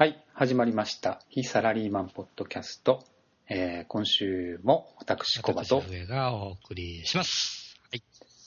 [0.00, 1.20] はい、始まりました。
[1.28, 3.04] 非サラリーマンポッドキャスト。
[3.50, 7.78] えー今週も私、コバと私、上がお送りします。
[7.92, 8.02] はい。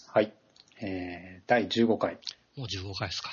[0.08, 0.34] はい、
[0.82, 2.18] えー第15回。
[2.58, 3.30] もう15回ですか。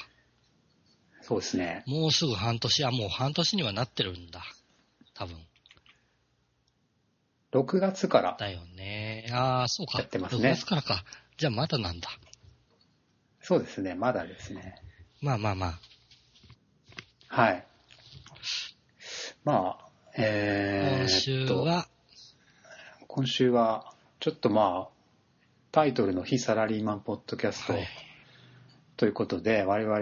[1.22, 1.82] そうですね。
[1.86, 4.42] もうすぐ半年、あ、もう半年にはなってるんだ。
[5.14, 5.38] 多分。
[7.52, 9.30] 6月から、だよね。
[9.32, 10.00] ああ、そうか。
[10.00, 11.04] やってますね6月からか。
[11.38, 12.10] じゃあまだなんだ。
[13.40, 14.74] そうですね、まだですね。
[15.22, 15.80] まあまあまあ。
[17.28, 17.69] はい。
[19.44, 21.88] まあ、えー今週は、
[23.06, 24.94] 今週は、ちょっとまあ、
[25.72, 27.88] タイトルの非サラリーマンポッドキャストはい。
[28.96, 30.00] ということで、我々、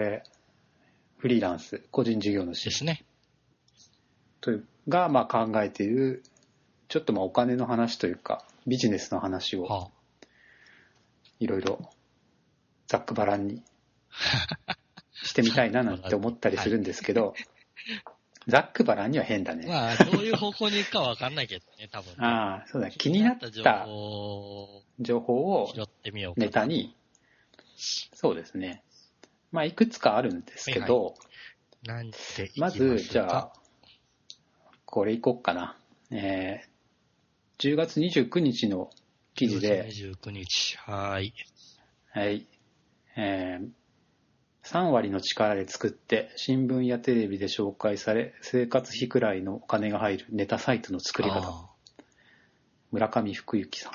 [1.17, 3.05] フリーランス、個人事業主ですね。
[4.41, 6.23] というが、まあ、考えている
[6.89, 9.87] ちょっとまあお金の話というかビジネスの話をはあ、
[11.39, 11.79] いろいろ
[12.87, 13.63] ざっくばらんに
[15.23, 17.35] してみたいななんて思ったりするんですけど、
[18.49, 19.65] ざっくばらんには変だね。
[19.67, 22.15] まあ、どういう方向に行くかわかんないけどね、多分、ね。
[22.25, 23.85] ああ、そうだ、気になっ情た
[24.99, 26.41] 情報を拾ってみようか。
[26.41, 26.95] ネタに、
[27.77, 28.83] そうですね。
[29.51, 31.15] まあ、いくつかあるんですけど、
[31.83, 33.53] なんていきまず、じゃあ、あ、
[34.85, 35.77] これいこっかな。
[36.11, 36.69] えー
[37.59, 38.89] 10月29日の
[39.35, 40.77] 記事で、29日。
[40.77, 41.33] はい。
[42.13, 42.47] はい。
[43.17, 43.78] えー
[44.71, 51.67] 3割の力で作って新聞やテレビで紹介され生活費くらいのお金が入るネタサイトの作り方。
[52.91, 53.93] 村上福之さん。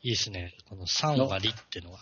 [0.00, 0.54] いいですね。
[0.70, 1.98] この3割ってのは。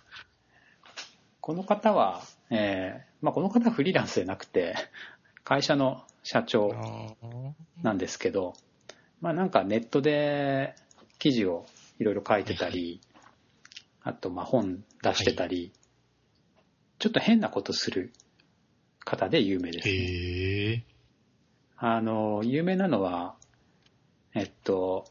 [1.42, 4.74] この方は、えーまあ、この方はフリーランスじゃなくて
[5.44, 6.70] 会社の社長
[7.82, 8.54] なんですけど、
[9.20, 10.74] まあ、なんかネットで
[11.18, 11.66] 記事を
[11.98, 13.02] いろいろ書いてたり
[14.02, 15.72] あとまあ本出してたり、
[16.98, 18.12] ちょっと変なことする
[19.04, 20.84] 方で有名ですね、へえ。
[21.76, 23.36] あの、有名なのは、
[24.34, 25.04] えっと、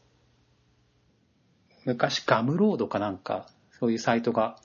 [1.84, 3.48] 昔ガムロードかなんか、
[3.78, 4.56] そういうサイトが、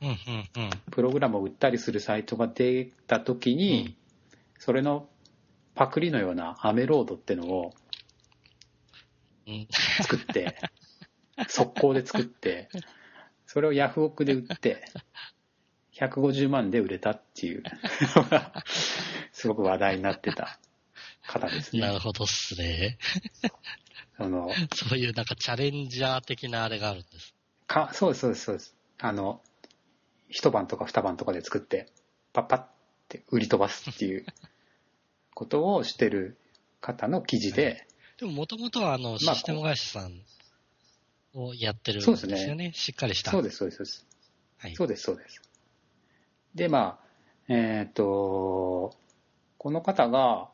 [0.00, 0.70] うんうんうん。
[0.90, 3.96] プログラムを売ったりするサイトが出た時に、
[4.58, 5.08] それの
[5.74, 7.72] パクリのようなアメロードってのを
[9.46, 9.66] うん、
[10.02, 10.56] 作って、
[11.48, 12.68] 速攻で作って、
[13.46, 14.84] それをヤフオクで売って、
[16.00, 17.62] 150万で売れたっていう
[18.16, 18.52] のが、
[19.32, 20.58] すごく話題になってた
[21.26, 21.82] 方ですね。
[21.82, 22.98] なるほどっすね。
[24.16, 27.34] そのそういうなんかチャレンジャー的なあれがあるんです。
[27.66, 29.40] かそうですそうですそうですあの
[30.28, 31.86] 一晩とか二晩とかで作って
[32.32, 32.68] パッパッっ
[33.08, 34.26] て売り飛ばすっていう
[35.34, 36.36] ことをしてる
[36.80, 37.86] 方の記事で、
[38.18, 40.22] でももともとはあの、シまあステム会社さん
[41.34, 42.72] をやってるんそうでですねすよね。
[42.74, 43.30] しっかりした。
[43.30, 44.06] そうですそうですそうです
[44.58, 44.74] はい。
[44.76, 45.40] そうですそうです
[46.54, 46.98] でま
[47.48, 48.94] あえっ、と
[49.58, 50.48] この方が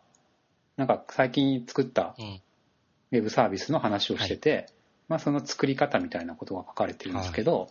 [0.76, 2.40] なんか最近作ったうん。
[3.12, 4.66] ウェブサービスの話をしてて、
[5.08, 7.68] まあ、その作り方みたいなことが書かれてるんですけど、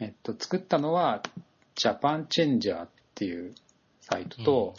[0.00, 1.22] えっと、作ったのは
[1.74, 3.54] ジャパンチェンジャーっていう
[4.00, 4.74] サイトと、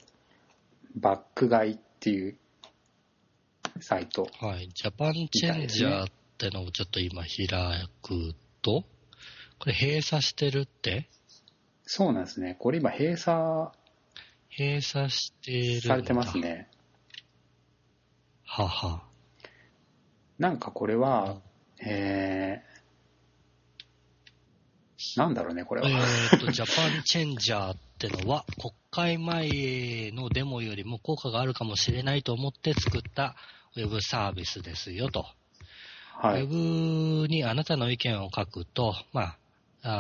[0.96, 2.38] バック買いっていう
[3.80, 4.70] サイトはい。
[4.70, 7.48] ジャパンチェンジャーってのをちょっと今開
[8.02, 8.84] くと、
[9.60, 11.08] これ閉鎖してるって
[11.88, 13.72] そうなんですねこれ今閉鎖
[14.58, 15.82] 閉鎖してる。
[15.82, 16.38] されてます。
[16.38, 16.68] ね
[18.44, 19.04] はは。
[20.40, 21.38] なんかこれは
[21.80, 33.36] えー、なんだろうねこれは、えーと、ジャパンチェンジャーってのは、 国会前のデモよりも効果があるかもしれないと思って作った
[33.76, 35.26] ウェブサービスですよと。
[36.14, 39.38] はいウェブにあなたの意見を書くと、まあ、あ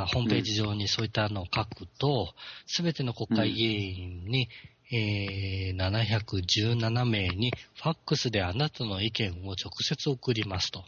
[0.07, 2.33] ホームページ上にそういったのを書くと、
[2.65, 4.49] すべ、ての国会議員に、
[4.91, 10.85] えー717名にファックスであなたの意見を直接送りますと。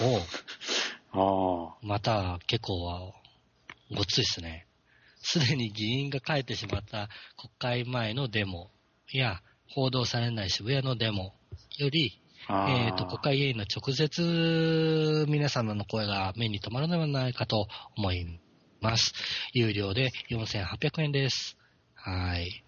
[0.00, 0.18] お
[1.12, 3.12] ああまた結構は
[3.94, 4.66] ごっついですね。
[5.20, 8.70] すでに議員が書いてしまった国会前のデモ
[9.12, 11.34] や報道されない渋谷のデモ
[11.76, 12.20] より、
[12.50, 18.40] えっ、と、国会議員の直接皆様の声が目に留まるのではないかと思い
[18.80, 19.12] ます。
[19.52, 21.56] 有料で4800円です。
[21.94, 22.64] はい。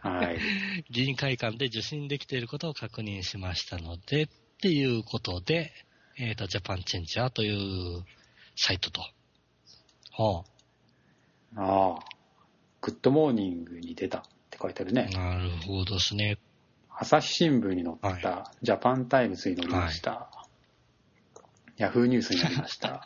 [0.00, 0.38] はい
[0.90, 4.28] 議員会館で受信できていることを確認しましたので、っ
[4.60, 5.72] ていうことで、
[6.18, 8.04] えっ、と、ジャパンチェンジャーという
[8.56, 9.00] サイトと。
[10.12, 10.44] は
[11.56, 12.04] ああ、
[12.82, 15.18] グッドモーニングに出たって書いてあるねあ、。
[15.18, 16.38] なるほどですね。
[17.02, 20.30] 朝日新聞に載った、はジャパンタイムズに載りました。
[21.76, 23.04] ヤフーニュースになりました。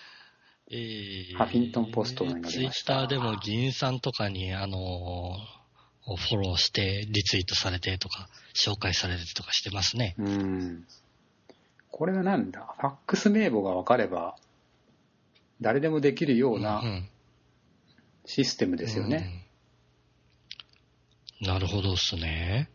[0.72, 5.36] えーハフィントンポストに載りましたツイッターでも議員さんとかに、あの
[6.06, 10.14] フォローして、リツイートされてとか、紹介されてとかしてますね。
[10.16, 10.86] うん。
[11.90, 14.36] これがなんだ、ファックス名簿が分かれば、
[15.60, 17.08] 誰でもできるようなうん
[18.24, 19.40] システムですよね。。
[19.40, 19.46] うん
[21.38, 22.70] なるほどっすね。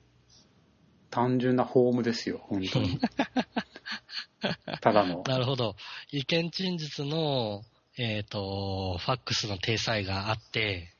[1.11, 2.99] 単純なフォームですよ、本当に。
[4.81, 5.23] ただの。
[5.27, 5.75] なるほど。
[6.11, 7.63] 意見陳述の、
[7.97, 10.95] えっ、と、ファックスの体裁があって、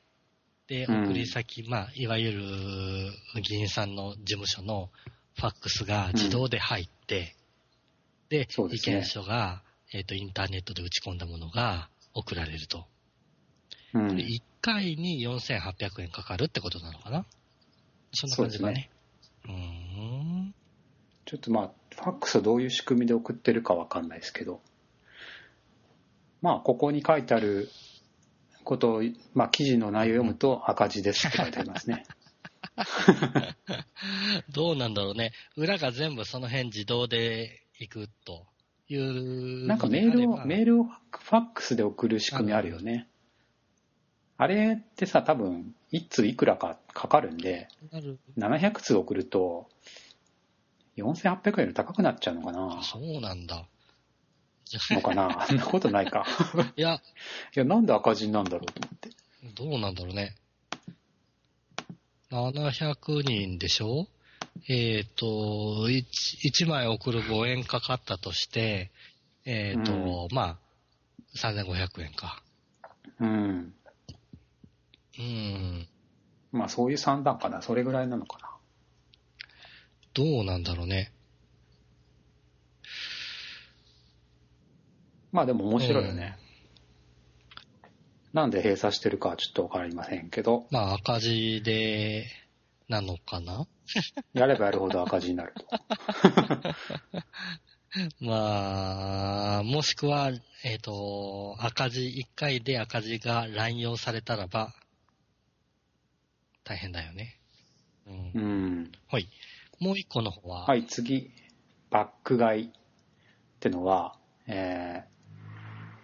[0.68, 4.90] で、うん送り先、まあ、いわゆる議員さんの事務所の
[5.34, 7.34] ファックスが自動で入って、
[8.28, 9.62] で意そうですね見書が、
[9.92, 12.86] えっ、と、インターネットで打ち込んだものが送られると。
[13.94, 17.24] うんで、1回に4800円かかるってことなのかな？
[18.12, 18.90] そんな感じだね。
[19.46, 20.54] うーん。
[21.24, 24.60] ちょっとまあ、ファックスをどういう仕組みで送ってるかわかんないですけど、
[26.40, 27.68] まあ、ここに書いてある
[28.64, 29.02] ことを、
[29.34, 32.04] まあ、記事の内容を読むと赤字ですって書いてありますね。
[34.50, 35.32] どうなんだろうね。
[35.56, 38.46] 裏が全部その辺自動で行くと
[38.88, 39.66] いう。
[39.66, 43.08] なんかメールを、メールルをファックスで送る仕組みあるよね。
[44.42, 48.18] あれってさ、多分、1通いくらかかかるんで、ある。
[48.36, 49.68] 700通送ると、
[50.96, 52.82] 4800円より高くなっちゃうのかな？
[52.82, 53.64] そうなんだ。
[54.90, 55.46] のかな？
[55.46, 56.26] そんなことないか。
[56.76, 56.94] いや、
[57.54, 59.10] いや、なんで赤字になんだろうと思って。
[59.54, 60.34] どうなんだろうね。
[62.32, 64.08] 700人でしょ？
[64.68, 65.26] えっ、と
[65.88, 66.02] 1、
[66.64, 68.90] 1枚送る5円かかったとして、
[69.44, 70.58] えっ、と、まあ、
[71.36, 72.42] 3500円か。
[73.20, 73.74] うん。
[75.18, 75.88] うん。
[76.52, 77.62] まあそういう算段かな。
[77.62, 78.50] それぐらいなのかな。
[80.14, 81.12] どうなんだろうね。
[85.32, 86.36] まあでも面白いよね。
[88.32, 92.26] なんで閉鎖してるかはちょっとわかりませんけど、まあ、赤字で、
[92.88, 93.66] なのかな
[94.32, 95.66] やればやるほど赤字になると。
[98.24, 100.30] まあ、もしくは、
[100.64, 104.74] えっ、と、赤字、1回で赤字が乱用されたらば、
[106.64, 107.38] 大変だよね。
[108.06, 108.32] うん。
[108.34, 108.92] うん。
[109.08, 109.28] はい。
[109.80, 110.66] もう一個の方は、。
[110.66, 111.30] はいい、次。
[111.90, 112.70] 爆買いっ
[113.60, 114.16] てのは、
[114.46, 115.04] え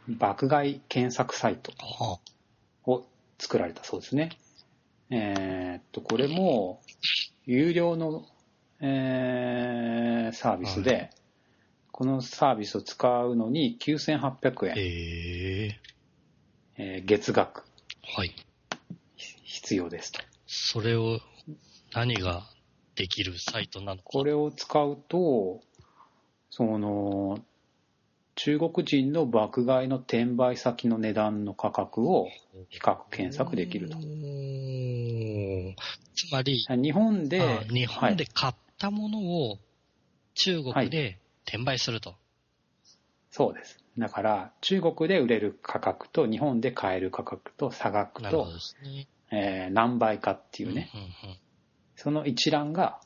[0.08, 2.18] ー、爆買い検索サイトは
[2.84, 3.06] を
[3.38, 4.30] 作られたそうですね。
[5.10, 6.82] えーっと、これも、
[7.46, 8.26] 有料の、
[8.80, 11.08] えーサービスで、は
[11.90, 15.80] このサービスを使うのに9800円、ええ
[16.76, 17.64] えー月額
[18.02, 18.34] はい。
[19.16, 20.20] 必要ですと。
[20.48, 21.20] それを、
[21.92, 22.42] 何が
[22.94, 24.02] できるサイトなのか。
[24.04, 25.60] これを使うと、
[26.50, 27.38] その、
[28.34, 32.28] 中国人の爆買いの転売先の値段の価格を
[32.70, 33.98] 比較検索できると
[36.14, 39.58] つまり、日本で、あ日本ではい買ったものを
[40.34, 42.14] 中国で転売すると。
[43.30, 43.84] そうです。
[43.98, 48.46] だから、中国で売れる価格と日本で買える価格と差額と
[48.82, 49.08] ね。
[49.30, 51.12] えー何倍かっていうね、うんうんうん
[52.00, 53.00] その一覧が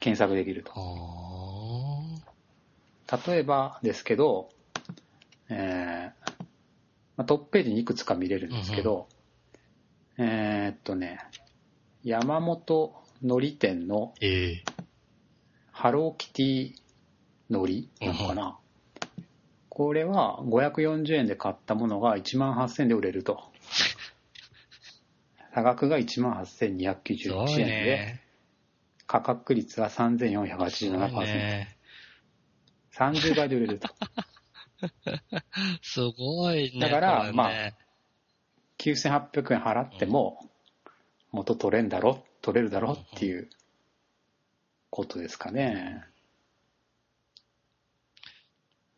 [0.00, 0.70] 検索できると。
[0.76, 0.78] あ
[3.26, 4.50] 例えばですけど、
[5.48, 6.32] えー
[7.16, 9.08] まあ、トップページにいくつか見れるんですけど、
[10.18, 11.20] えーっとね、
[12.04, 12.92] 山本
[13.22, 14.62] のり店のーええ
[15.72, 16.74] ハローキティ
[17.48, 18.58] のりなのかな、
[19.70, 23.42] これは540円で買ったものが1万8000円で売れると。
[25.54, 28.22] 差額が1万す8291ごい円で、ね。
[29.06, 31.24] 価格率はすごい3487%。
[31.24, 31.76] ね。
[32.92, 33.88] 30倍で売れると。
[35.82, 36.80] すごいね。
[36.80, 37.50] だからねまあ
[38.78, 40.38] 9800円払っても
[41.30, 43.48] 元取れんだろ、取れるだろっていう
[44.90, 46.04] ことですかね。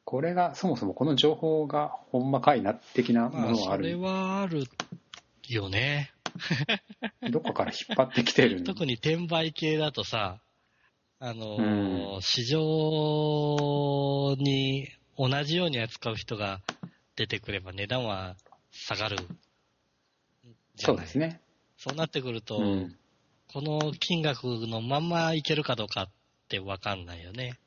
[0.04, 4.58] これがそもそもこの情報がほんまかいな的なもまあ、それのはある。
[4.58, 4.64] はある
[5.48, 6.12] よね。
[7.30, 10.40] どこから引っ張ってきてるん特に転売系だとさ、
[11.18, 16.60] あのーう市場に同じように扱う人が
[17.16, 18.36] 出てくれば値段は
[18.70, 19.16] 下がる。
[20.76, 21.28] そうですね。
[21.28, 21.40] ね。
[21.76, 22.96] そうなってくると、うん。
[23.52, 26.08] この金額のまんまいけるかどうかっ
[26.48, 27.58] てわかんないよね。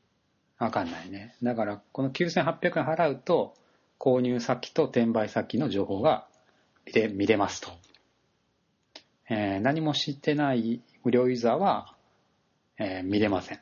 [0.57, 1.35] わかんないね。
[1.43, 3.53] だから、この9800円払うと、
[3.99, 6.27] 購入先と転売先の情報が
[6.85, 7.71] 見れ見れますと。
[9.29, 11.95] えー何も知ってない無料ユーザーは、
[12.77, 13.59] えー見れません。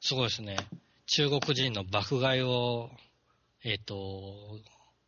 [0.00, 0.56] すごいですね。
[1.06, 2.90] 中国人の爆買いを、
[3.64, 4.58] えっ、と、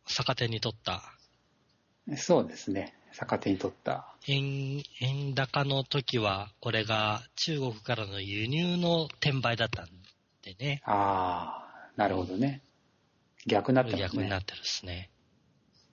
[0.05, 1.01] 逆手に取った
[2.15, 2.93] そうですね。
[3.11, 4.13] 逆手に取った。
[4.27, 9.87] 円、円高の時は、これが中国からの輸入の転売だったん
[10.43, 10.81] でね。
[10.85, 12.61] ああ、なるほどね。
[13.47, 14.07] 逆になってますね。
[14.07, 15.09] 逆になってるですね。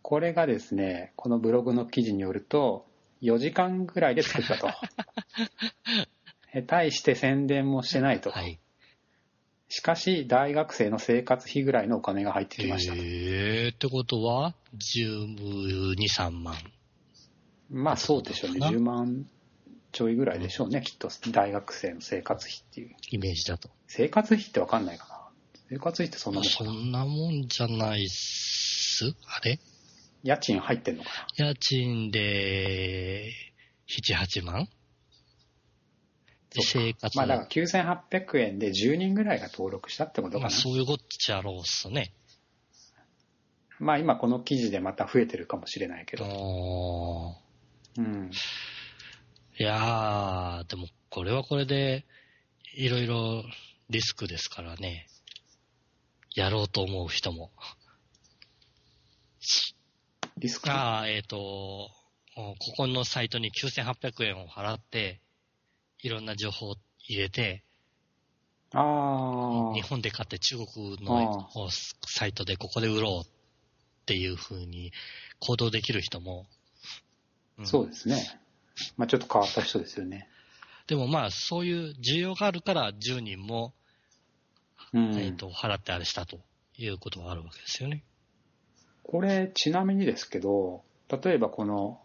[0.03, 2.87] これがですね、このブログの記事によると、
[3.23, 4.69] 4時間ぐらいで作ったと。
[6.55, 8.31] え対して宣伝もしてないと。
[8.31, 8.59] はい。
[9.69, 12.99] しかし、大学生の生活費ぐらいのお金が入ってきましたと。
[12.99, 16.57] えー、ってことは、12、3万。
[17.71, 18.59] まあそうでしょうね。
[18.59, 19.27] な10万
[19.93, 21.09] ちょいぐらいでしょうね、きっと。
[21.31, 22.97] 大学生の生活費っていう。
[23.11, 23.71] イメージだと。
[23.87, 25.13] 生活費ってわかんないかな。
[25.71, 29.15] 生活費ってそんなもんかそなんなもんじゃないっす。
[29.27, 29.59] あれ？
[30.23, 31.47] 家賃入ってんのかな？
[31.49, 33.33] 家賃で、
[33.89, 34.69] 7、8万？
[36.55, 40.41] で生活まあだから9800円で10人ぐらいが登録したってことかな？
[40.43, 42.13] まあそういうこっちゃろうっすね。
[43.79, 46.25] まあ今この記事でまた増えてるかもしれないけど。
[46.25, 46.29] あ
[47.99, 48.31] うん。
[48.31, 48.33] ー
[49.59, 52.07] いやー、でもこれはこれで、
[52.75, 53.45] いろいろ
[53.91, 55.07] リスクですからね。
[56.35, 57.51] やろうと思う人も。
[60.43, 60.69] リスク？
[60.71, 61.37] ああ、えっ、と、
[62.35, 65.21] ここのサイトに9800円を払って、
[66.03, 66.75] いろんな情報を
[67.07, 67.63] 入れて、
[68.75, 71.49] ああ日本で買って中国あの
[72.07, 73.31] サイトでここで売ろうっ
[74.07, 74.93] ていう風に
[75.41, 76.47] 行動できる人も、
[77.59, 78.41] うんそうですね。
[78.97, 80.27] まあちょっと変わった人ですよね。
[80.89, 83.75] でもまあそういう需要があるから10人も、
[84.93, 85.15] うん。
[85.19, 86.41] えっと払ってあれしたと
[86.79, 88.03] いうことがあるわけですよね。
[89.05, 92.01] これちなみにですけど、例えばこの、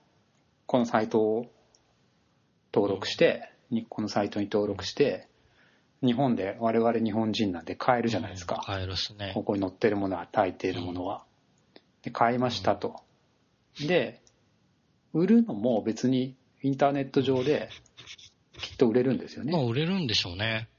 [0.65, 1.45] このサイトを
[2.73, 5.27] 登録して、にこのサイトに登録して、
[6.03, 8.61] 日本で我々日本人なんで買えるじゃないですか。
[8.65, 9.31] 買えるっすね。
[9.33, 11.23] ここに載ってるものは大抵のものは。
[12.03, 13.01] で買いましたと。
[13.87, 14.21] で、
[15.13, 17.69] 売るのも別にインターネット上で
[18.61, 19.51] きっと売れるんですよね。
[19.51, 20.69] まあ売れるんでしょうね。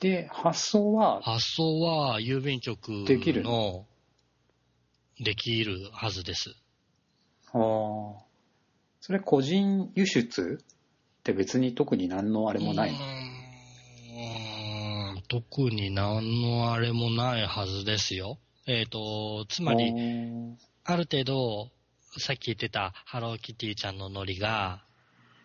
[0.00, 3.86] で、発送は、発送は郵便局できるの？
[5.22, 6.54] できるはずです。
[7.52, 7.58] あ。
[7.58, 8.32] ー
[9.00, 12.98] それ個人輸出って別に特に何のあれもないの？
[12.98, 15.22] うーん。
[15.28, 18.38] 特に何のあれもないはずですよ。
[18.66, 20.54] えっ、と、つまり、あー。
[20.84, 21.70] ある程度、
[22.18, 24.84] さっき言ってたハローキティちゃんのノリが、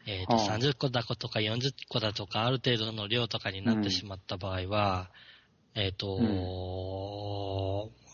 [0.05, 0.57] えっ、と、はあ。
[0.59, 5.09] 30個だとか40個だとか、ある程度の量とかになってしまった場合は、
[5.73, 6.17] えっ、と、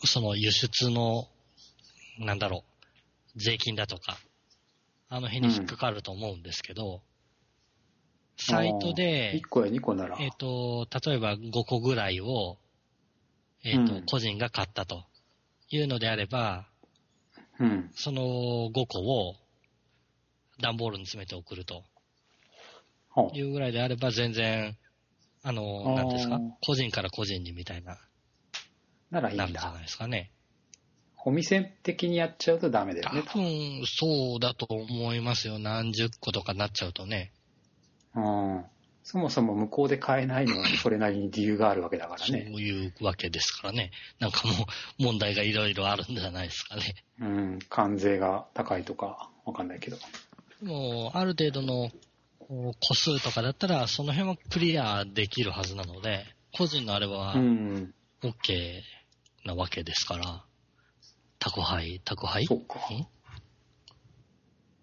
[0.05, 1.27] その輸出の、
[2.20, 2.63] なんだろ
[3.36, 4.17] う、税金だとか、
[5.10, 7.01] あの辺に引っかかると思うんですけど、
[8.38, 12.58] サイトで1、個や2個なら、えっ、と、例えば5個ぐらいを、
[13.63, 14.05] えっ、と、うん。
[14.05, 15.05] 個人が買ったと。
[15.70, 16.67] いうのであれば、
[17.60, 17.89] うん。
[17.96, 19.36] その5個を
[20.62, 21.84] 段ボールに詰めて送ると。
[23.15, 24.75] はいうぐらいであれば全然、
[25.43, 27.98] あの、なんですか、個人から個人にみたいな、
[29.12, 29.79] ならいいなんるんじゃないだ。
[29.82, 30.32] ですかね。
[31.25, 33.22] お店的にやっちゃうとダメだよ多ね。
[33.22, 35.58] 分、そうだと思いますよ。
[35.60, 37.32] 何十個とかなっちゃうとね。
[38.15, 38.65] うん。
[39.03, 42.44] そもそも向こうで買えないのはそれなりに理由があるわけだからそうね。
[42.44, 43.92] いうわけですからね。
[44.20, 44.53] なんかも
[45.00, 46.96] う問題がいろいろあるんじゃないですかね。
[47.20, 47.60] うん。
[47.70, 49.98] 関税が高いとかわかんないけど。
[50.62, 51.89] もう、ある程度の
[52.80, 57.94] 個数とかだったら、その辺はクリアできるはずなので、個人のあれはうん。
[58.22, 58.80] OK
[59.46, 60.46] なわけですから、
[61.44, 62.46] 宅配、宅配？
[62.46, 63.06] そうかん。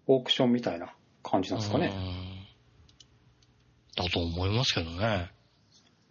[0.05, 1.87] オークションみたいな感じなんですかね。
[1.87, 2.31] うん
[3.93, 5.31] だと思いますけどね。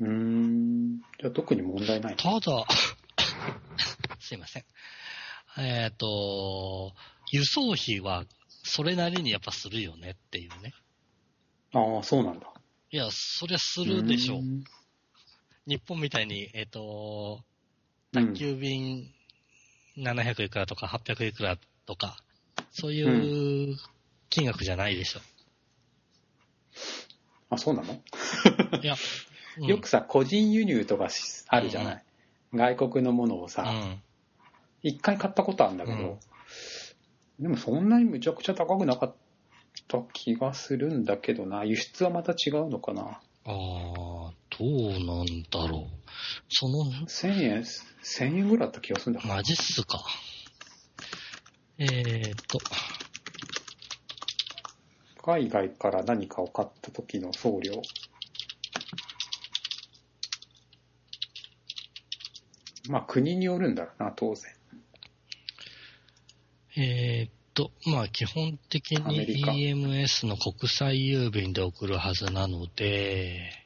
[0.00, 0.98] うーん。
[1.20, 2.16] じゃあ特に問題ない。
[2.16, 2.66] ただ、
[4.18, 4.64] すいません。
[5.58, 6.94] えっ、と、
[7.30, 8.26] 輸送費は
[8.64, 10.74] それなりにやっぱするよねっていうね。
[11.72, 12.52] ああ、そうなんだ。
[12.90, 14.42] いや、そりゃするでしょう。
[14.42, 14.64] ん
[15.66, 17.40] 日本みたいに、えっ、と、
[18.12, 19.14] うん宅急便
[20.00, 22.16] 700いくらとか800いくらとか、
[22.70, 23.76] そういう
[24.28, 25.20] 金額じゃないでしょ。
[27.50, 27.92] あ、そうなの、
[28.82, 28.94] いや、
[29.58, 32.04] うんよくさ、個人輸入とかしあるじゃない、
[32.54, 34.02] 外国のものをさ、うん。
[34.82, 36.18] 一、回買ったことあるんだけど、
[37.38, 39.14] でもそんなにむちゃくちゃ高くなかっ
[39.88, 41.64] た気がするんだけどな。
[41.64, 43.02] 輸出はまた違うのかな。
[43.02, 46.00] ああ、どうなんだろう。
[46.50, 49.32] その、1000円、1000円ぐらいだった気がするんだけど。
[49.32, 50.04] マジっすか。
[51.78, 52.58] えーっと、
[55.22, 57.80] 海外から何かを買った時の送料。
[62.90, 64.52] まあ国によるんだろうな、当然。
[66.76, 69.26] えーっと、まあ基本的に
[69.72, 73.59] EMS の国際郵便で送るはずなので、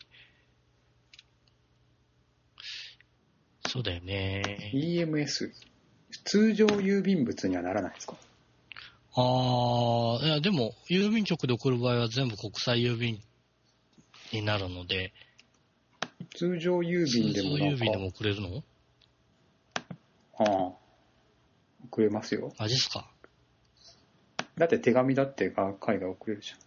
[3.75, 4.71] そうだよね。
[4.73, 5.51] EMS、
[6.25, 8.15] 通常郵便物にはならないですか？
[9.17, 13.21] ああ、いやでも郵便局で送る場合は全部国際郵便
[14.33, 15.13] になるので、
[16.37, 18.63] 通常郵便でも郵便でか、も送れるの？
[20.39, 20.73] ああ、
[21.87, 22.55] 送れますよ。
[22.57, 23.11] マジっすか。
[24.57, 26.59] だって手紙だってが海外送れるじゃん。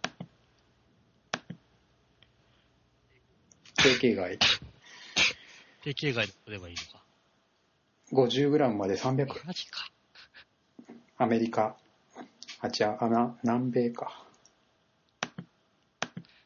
[3.98, 4.38] 定型外
[5.82, 7.04] 定型外で送ればいいのか。
[8.12, 9.90] 50g まで300マジか。
[11.18, 11.76] アメリカ。
[12.60, 12.96] あ違う。
[13.00, 14.24] あな南米か。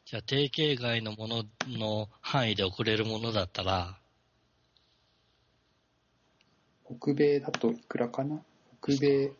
[0.04, 3.96] じゃあ定型外のものの範囲で送れるものだったら、
[6.84, 8.42] 北米だといくらかな？
[8.82, 9.32] 北米。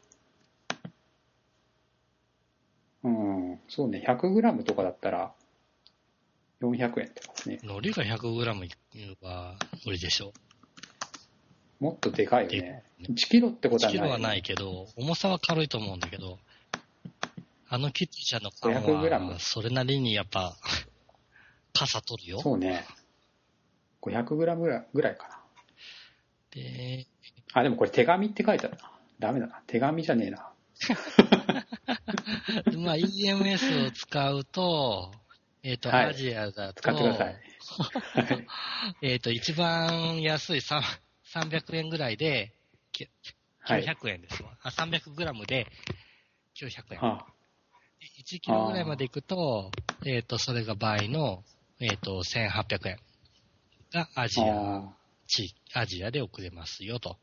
[3.04, 4.02] うんそうね。
[4.06, 5.34] 100g とかだったら
[6.62, 7.58] 400円ってますね。
[7.62, 10.32] 海苔が 100g は無理でしょ。
[11.80, 12.84] もっとでかいよね。
[13.00, 13.92] で1キロってこと1はない。
[13.92, 16.38] キロはないけど、重さは軽いと思うんだけど、
[17.68, 20.54] あのキッチン車の缶 500g は、それなりにやっぱ、
[21.72, 22.40] 傘取るよ。
[22.40, 22.84] そうね。
[24.02, 25.40] 500g ぐらいぐらいかな。
[26.50, 27.06] で、
[27.54, 28.92] あでもこれ手紙って書いてあるな。
[29.18, 29.62] ダメだな。
[29.66, 30.52] 手紙じゃねえな。
[32.78, 35.12] まあ EMS を使うと、
[35.64, 36.06] えっ、と、はい。
[36.06, 37.26] アジアだと、使ってください。
[37.26, 37.36] は
[39.02, 40.82] いえっ、と、一番安いさ
[41.34, 42.52] 300円ぐらいで、
[42.90, 43.08] き
[43.60, 43.84] はい。
[43.84, 44.56] 900円ですわ。
[44.62, 45.66] あ、300g で
[46.56, 47.04] 900円。
[47.04, 47.26] あ。
[48.20, 49.70] 1キロぐらいまで行くと、
[50.04, 51.44] えっ、と、それが倍の、
[51.78, 52.98] えっ、と、1800円
[53.92, 54.96] がアジア、あ
[55.28, 57.16] 地アジアで送れますよと。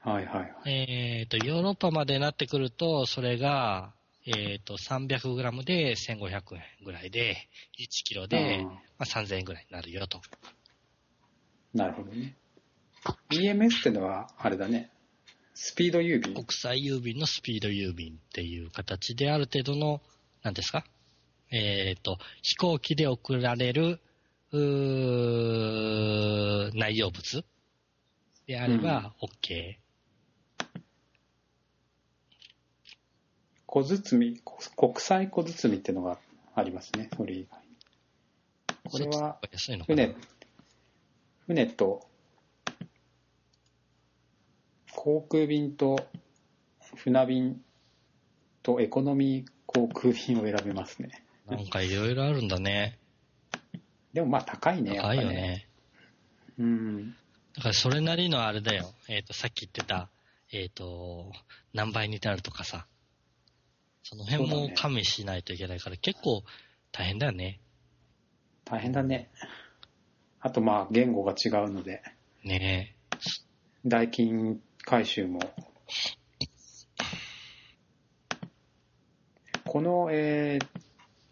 [0.00, 0.70] はいはいはい。
[0.70, 3.92] えっ、と、ヨーロッパまでなってくると、それが、
[4.26, 7.36] えっ、と、300g で1500円ぐらいで、
[7.78, 10.22] 1キロで、あまあ、3000円ぐらいになるよと。
[11.74, 12.34] なるほどね。
[13.30, 14.90] EMS ってのはあれだね。
[15.54, 16.32] スピード郵便。
[16.34, 20.00] 国際郵便のスピード郵便っていう形である程度の、
[20.42, 20.84] 何ですか？
[21.50, 24.00] えっ、と、飛行機で送られる、
[24.52, 27.44] うー内容物
[28.46, 29.83] であれば OK。
[33.74, 36.18] 小包こ国際小包ってのが
[36.54, 37.68] ありますねそれ以外に
[38.88, 39.40] これは
[39.84, 40.14] 船
[41.48, 42.06] 船と
[44.94, 45.98] 航空便と
[46.94, 47.60] 船便
[48.62, 52.96] とエコノミー航空便を選べますねなんかいろいろあるんだね。
[54.14, 55.68] でもまあ高いねやっぱ高いよね。
[56.58, 57.16] うん
[57.56, 58.94] だからそれなりのあれだよ。
[59.08, 60.08] えっ、と、さっき言ってた、
[60.52, 61.32] えっ、と、
[61.74, 62.86] 何倍になるとかさ。
[64.04, 66.44] その辺も加味しないといけないから、結構
[66.92, 67.58] 大変だよね。
[68.64, 69.30] 大変だね
[70.40, 72.02] あとまあ言語が違うので
[72.42, 72.96] ね
[73.84, 75.38] 代金回収も
[79.66, 80.84] この、えー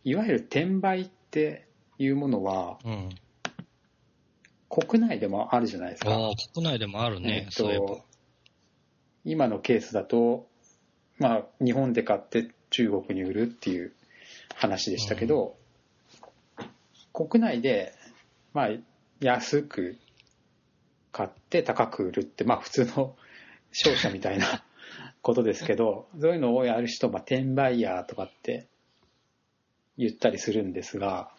[0.05, 2.89] いわゆる転売っていうものはえ。
[2.89, 3.09] うん。
[4.69, 8.05] 国内でもあるじゃないですかああ、国内でもあるね、えっと。
[9.25, 10.49] 今のケースだと、
[11.19, 13.93] まあ、日本で買って中国に売るっていう
[14.55, 15.57] 話でしたけど、
[17.13, 17.95] 国内で、
[18.55, 18.69] まあ、
[19.21, 19.99] 安く
[21.13, 23.17] 買って高く売るって、まあ、普通の
[23.71, 24.65] 商社みたいな
[25.21, 28.67] ことですけど、 そういうのをやる人、まあ、転売ヤーとかって
[29.99, 31.31] 言ったりするんですが、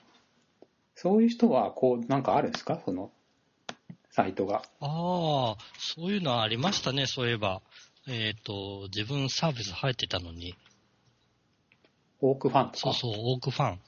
[0.96, 2.80] そういう人は、こう、なんかあるんですか？
[2.86, 3.12] その、
[4.12, 4.62] サイトが。
[4.80, 7.64] ああ、そういうのありましたね、そういえば。
[8.08, 10.54] えっ、と、自分サービス入ってたのに。
[12.26, 12.80] オークファンとか？
[12.80, 13.80] そうそう、オークファン。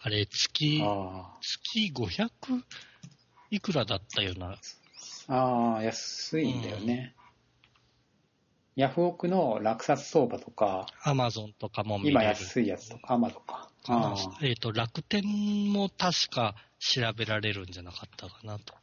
[0.00, 2.30] あれ、月、あ月500
[3.50, 4.56] いくらだったような。
[5.28, 7.14] あああ、安いんだよね。
[8.76, 12.12] ヤフオクの落札相場とか、アマゾンとかも見れる。
[12.12, 13.70] 今安いやつとか、アマゾンか。
[14.42, 15.22] えっ、と、楽天
[15.72, 18.74] も確か調べられるんじゃなかったかなと。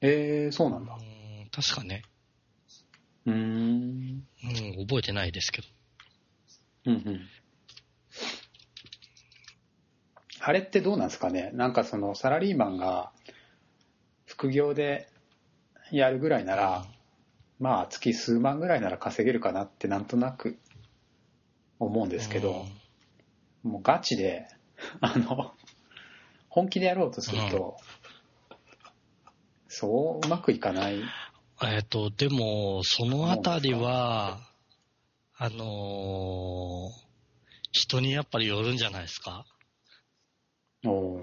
[0.00, 0.98] えー、そうなんだう。
[0.98, 2.02] ん確かね。
[3.26, 4.26] うーん。
[4.44, 5.68] うん、覚えてないですけど。
[6.86, 7.20] うんうん。
[10.40, 11.50] あれってどうなんですかね？
[11.52, 13.12] なんかそのサラリーマンが
[14.24, 15.08] 副業で
[15.90, 16.86] やるぐらいなら、
[17.58, 20.58] まあ月数万ぐらいなら稼げるかなってなんとなく
[21.78, 22.64] 思うんですけど、
[23.62, 24.48] もうガチで、
[25.00, 25.52] あの、
[26.48, 27.76] 本気でやろうとすると、
[29.68, 31.02] そううまくいかない。
[31.62, 34.40] えっ、と、でも、そのあたりは、
[35.42, 37.10] あのー
[37.72, 39.46] 人にやっぱりよるんじゃないですか？
[40.84, 41.22] おー。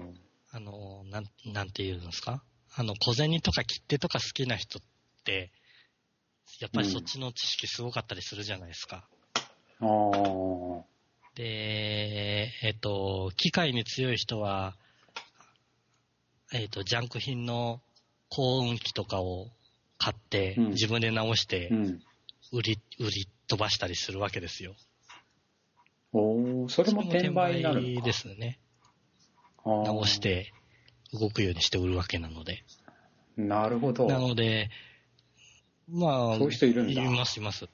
[0.50, 2.42] あのーなん、なんて言うんですか？
[2.74, 4.82] あの、小銭とか切手とか好きな人っ
[5.24, 5.52] て、
[6.58, 9.06] やっぱりそっちの知識すごかったりするじゃないですか。
[9.80, 10.82] あー。
[11.36, 14.74] で、えっ、と、機械に強い人は、
[16.52, 17.80] えっ、と、ジャンク品の
[18.30, 19.46] 高運機とかを
[19.96, 20.68] 買って、うん。
[20.70, 22.02] 自分で直してう、ん。
[22.50, 24.74] 売り、売り飛ばしたりするわけですよ。
[26.12, 28.06] おーそれも転売になるのか。
[28.06, 28.60] ですね。
[29.64, 30.20] 直し。
[30.20, 30.52] て、
[31.12, 32.64] 動くようにして売るわけなので。
[33.36, 34.06] なるほど。
[34.06, 34.70] なので、
[35.88, 37.66] まあ、そういう人いるんだいます、います。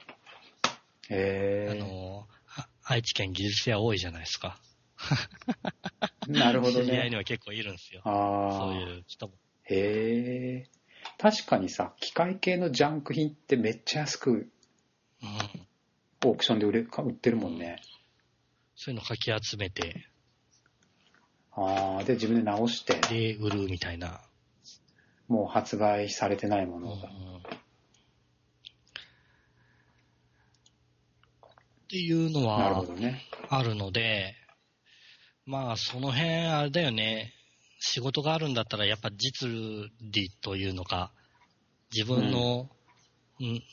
[0.62, 0.78] あ
[1.10, 4.60] への、あ愛知県技術屋多いじゃないですか。
[6.28, 6.30] え。
[6.32, 7.16] なるほど知り合いにね。
[7.18, 8.02] は結構いるんですよ。
[8.04, 8.58] ああ。
[8.58, 9.34] そういう人も。
[9.64, 10.70] へえ。
[11.18, 14.50] 確かにさ、機械系のジャンク品ってめっちゃ安く
[15.22, 15.63] うん。
[16.24, 17.80] オークションで売れか売ってるもんね。
[18.74, 20.08] そういうのかき集めて、
[21.56, 24.20] ああ、で、自分で直して、で、売るみたいな。
[25.28, 26.96] もう発売されてないもうんのが。
[26.96, 27.00] っ
[31.88, 33.22] ていうのなるはほどね。
[33.48, 34.34] あるので、
[35.46, 37.32] まあ、その辺、あれだよね。
[37.78, 39.48] 仕事があるんだったら、やっぱ実
[40.00, 41.12] 利というのか、
[41.92, 42.70] 自分の、ん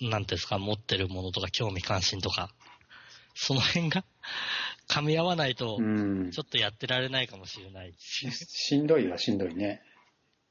[0.01, 2.49] なんですか、持ってるものとか、興味関心とか、
[3.34, 4.03] その辺が
[4.89, 6.39] 噛み合わないとう、んち。
[6.39, 9.81] ょっとやってられないかもしれない、ししんどいはしんどいね。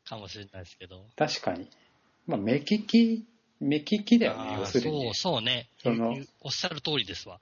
[0.05, 1.07] かもしれないですけど。
[1.17, 1.69] 確かに。
[2.27, 3.27] まあ、目利き、
[3.61, 5.15] 目利きだよね、要するにそう、。
[5.15, 7.41] そうねそのおっしゃる通りですわ。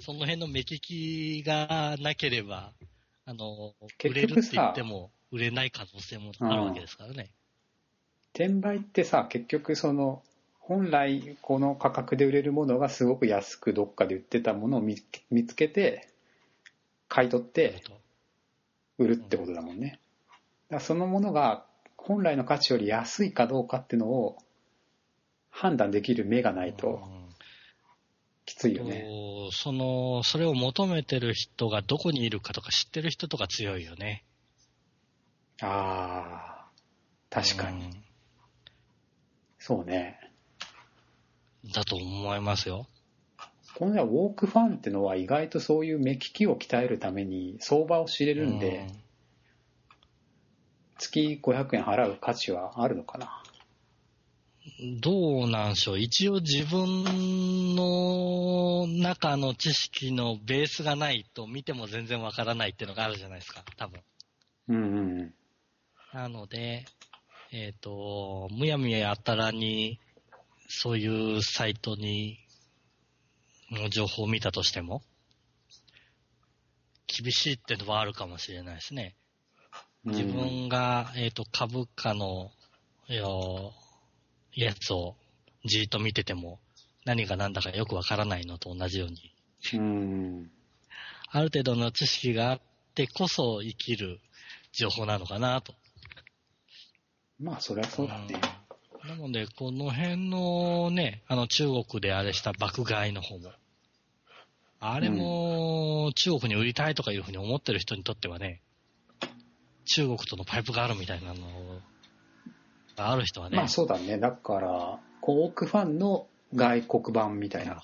[0.00, 2.72] その辺の目利きがなければ、
[3.26, 7.30] あの、売れるって言っても、売れない可能性もあるわけですからね。
[8.34, 10.22] 転売ってさ、結局その、
[10.66, 14.96] 本来この価格で売れるものがすごく安くどっかで売ってたものを見
[15.30, 16.08] 見つけて、
[17.08, 17.82] 買い取って
[18.98, 20.00] 売るってことだもんね。
[20.70, 24.38] だそのものが本来の価値より安いかどうかっていうのを
[25.50, 27.02] 判断できる目がないと
[28.46, 29.02] きついよね。
[29.02, 34.24] とその、それを求めてる人がどこにいるかとか知ってる人とか強いよね。
[35.60, 36.66] ああ、
[37.28, 37.84] 確かに。
[37.84, 38.04] うん
[39.66, 40.18] そうね。
[41.72, 42.86] だと思いますよ。
[43.74, 48.86] このね、ウォークファンってのは意外とそういう目利きを鍛えるために相場を知れるんで、
[50.98, 53.26] 月500円払う価値はあるのかな？
[53.26, 53.54] うん
[55.00, 55.98] どうなんでしょう。
[55.98, 64.00] 一応自分の中の知識のベースがないと見ても全然わからないっていうのがあるじゃないですか、多分。
[64.68, 65.34] うんうんうん。
[66.14, 66.86] なので、
[67.52, 70.00] えっ、と、むやみやあたらに、
[70.76, 72.38] そういうサイトに、
[73.70, 75.02] の情報を見たとしても、
[77.06, 79.14] 厳しいってのはあるかもしれないですね。
[80.04, 82.50] 自うん分が、えっ、と、株価の、
[83.08, 83.72] よ
[84.52, 85.16] やつを
[85.64, 86.58] じーっと見てても、
[87.04, 89.34] 何が何だかよくわからないのと同じように、
[89.74, 90.50] うん。
[91.30, 92.60] ある程度の知識があっ
[92.94, 94.20] てこそ生きる
[94.72, 95.74] 情報なのかなと。
[97.38, 98.53] まあ、そりゃそうだね。
[99.04, 103.50] うんなので、この辺のね、あの中国であれした爆買いの方も、
[104.80, 108.62] あれも中国に売りたいとかいうふうに思ってる人にとってはね、
[109.84, 111.80] 中国とのパイプがあるみたいなの
[112.96, 114.18] がある人はね、まあ、そうだね。
[114.18, 117.82] だから、こうオークファンの外国版みたいな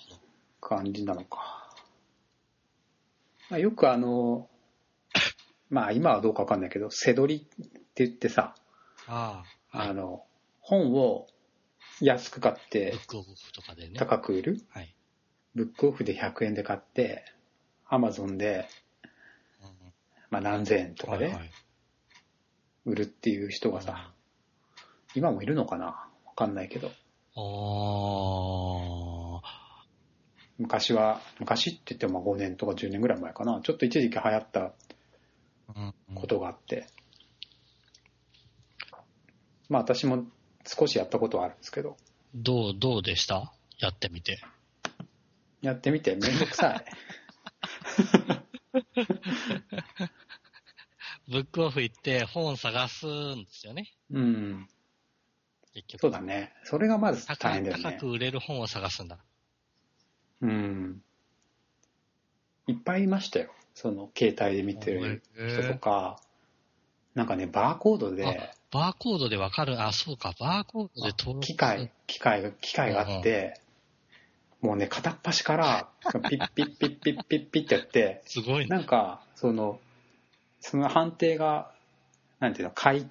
[0.61, 1.75] 感じなのか。
[3.51, 4.49] まあ、よくあの、
[5.69, 8.55] まあ今はどうかわかんないけど、背取りって言ってさ、
[9.07, 9.89] ああ、はい。
[9.89, 10.25] あの、
[10.71, 11.27] 本を
[12.01, 13.95] 安く買ってブックオフとかでね。
[13.97, 14.61] 高く売る？
[14.71, 14.95] はい。
[15.57, 17.25] ブックオフで100円で買って、
[17.89, 18.69] アマゾンで、
[19.61, 19.69] うん
[20.31, 21.37] まあ、何千円とかで
[22.85, 24.13] 売るっていう人がさ、
[25.17, 25.87] 今もいるのかな？
[25.87, 26.07] わ
[26.37, 26.93] かんないけど。
[27.35, 27.41] あ
[30.59, 33.61] 昔は、昔って言っても5年とか10年ぐらい前かな。
[33.61, 34.73] ちょっと一時期流行った
[36.15, 36.87] ことがあって。
[39.69, 40.27] まあ私も
[40.79, 41.97] 少しやったことはあるんですけど、
[42.35, 43.53] どう、どうでした？
[43.79, 44.39] やってみて。
[45.63, 46.85] やってみてめんどくさい。
[51.31, 53.93] ブックオフ行って本探すんですよね。
[54.11, 54.69] うん。
[55.75, 56.01] 結局。
[56.03, 56.53] そうだね。
[56.65, 57.83] それがまず高大変だよね。
[57.83, 59.19] 高く売れる本を探すんだ。
[60.41, 61.03] うん。
[62.67, 63.53] いっぱいいましたよ。
[63.75, 66.21] その携帯で見てる人とか、
[67.15, 73.61] なんかね、バーコードでバーコードでわかる、あ、そうか、バーコードで登録機械、機械が、機械があって、
[74.61, 75.89] もうね、片っ端から、
[76.29, 78.67] ピッピッピッピッピッピッってやって、すごいね。
[78.67, 79.81] なんか、その、
[80.61, 81.73] その判定が、
[82.39, 83.07] なんていうの、買い、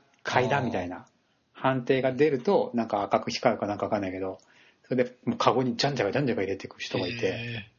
[0.50, 1.08] だみたいな
[1.54, 4.39] 判定が出ると、なんか赤く光るかなんかわかんないけど、
[4.88, 7.72] それでもうカゴにじゃんじゃかじゃんじゃか入れていく人がいて、へ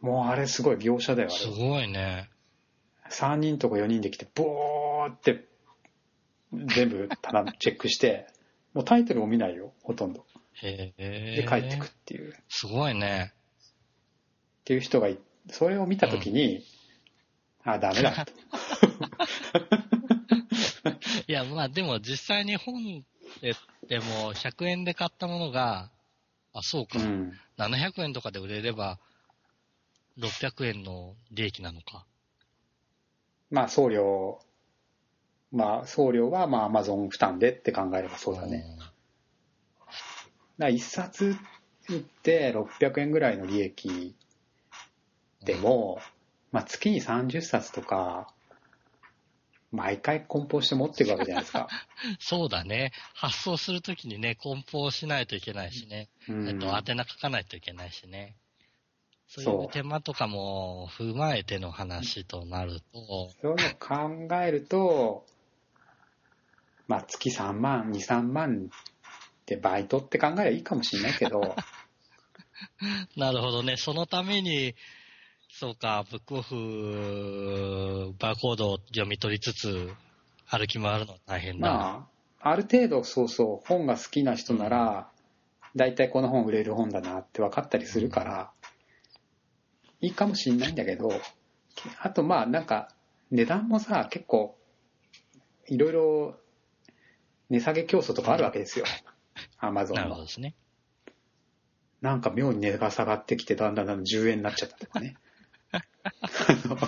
[0.00, 1.38] もうあれすごい描写だよ、あれ。
[1.38, 2.28] ーすごいね。
[3.10, 5.44] 3人とか4人で来て、ボーって、
[6.52, 8.26] 全部ただチェックして、
[8.74, 10.24] もうタイトルも見ないよ、ほとんど。
[10.54, 11.42] へえ。
[11.42, 12.32] で、帰ってくっていう。
[12.32, 13.32] っすごいね。
[14.64, 15.18] ていう人がい
[15.50, 16.64] それを見たときに、
[17.64, 18.32] あ、ダメだと。
[21.26, 23.04] いや、まあでも実際に本
[23.40, 23.54] で
[23.88, 25.90] でも100円で買ったものが、
[26.52, 27.32] あ、そうか、うん。
[27.58, 28.98] 700円とかで売れれば、
[30.18, 32.04] 600円の利益なのか。
[33.50, 34.40] まあ送料、
[35.52, 38.64] まあ送料はまあアマゾン負担でって考えればそうだね。
[38.78, 38.90] だか
[40.58, 41.36] ら一冊
[41.88, 44.14] 売って600円ぐらいの利益
[45.44, 46.00] でも、
[46.52, 48.28] まあ月に30冊とか、
[49.70, 51.68] 毎回梱包して持っていくわけじゃないですか。
[52.06, 52.92] う んそうだね。
[53.14, 56.08] 発送するときにね、梱包しないといけないしね。
[56.28, 58.36] うんえっと、宛名書かないといけないしね。
[59.26, 65.24] そうそういう手間とかも踏まえての話となると、そういうのを考えると、
[66.88, 71.56] まあ月3万、2、3万ってバイトって考えればいいかもしれないけど、
[73.16, 73.76] なるほどね。
[73.76, 74.74] そのために、
[75.50, 79.92] そうか、ブックオフ、バーコードを読み取りつつ、
[80.46, 81.68] 歩き回るのは大変だ。
[81.68, 82.08] ま
[82.40, 85.08] あ、ある程度そうそう、本が好きな人なら、
[85.74, 88.50] 大体この本売れる本だなって分かったりするから、
[90.00, 91.10] いいかもしれないんだけど、
[92.00, 92.88] あとまあなんか、
[93.30, 94.58] 値段もさ、結構、
[95.68, 96.36] いろいろ
[97.52, 98.86] 値下げ競争とかあるわけですよ。
[99.58, 100.26] アマゾンのなるほど。
[100.26, 100.54] ですね。
[102.00, 105.16] なんか妙に値が下がってきて、だんだんだんだん10円になっちゃったとかね。
[105.70, 105.80] あ
[106.64, 106.78] の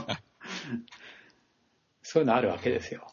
[2.02, 3.06] そういうのあるわけですよ。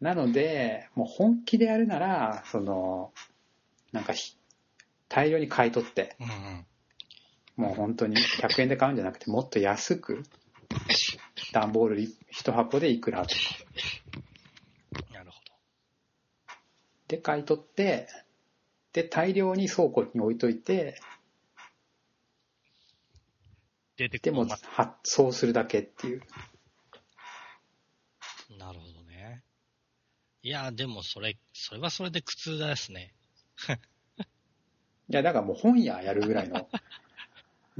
[0.00, 3.12] なので、もう本気でやるなら、その、
[3.92, 4.36] なんかひ
[5.08, 6.66] 大量に買い取って、うんうん。
[7.56, 10.24] もう本当に100円で買うんじゃなくて、もっと安く、
[11.52, 13.40] 段ボール1箱でいくらとか。
[15.12, 15.40] なるほ
[17.10, 18.06] で、買い取って、
[18.92, 21.00] で、大量に倉庫に置いといて、
[23.98, 24.04] ど。
[24.04, 26.22] 出てくでも発送するだけっていう。
[28.56, 29.42] なるほどね。
[30.44, 33.12] いや、でもそれ、それはそれで苦痛ですね。
[35.08, 36.68] いや、だからもう本屋やるぐらいの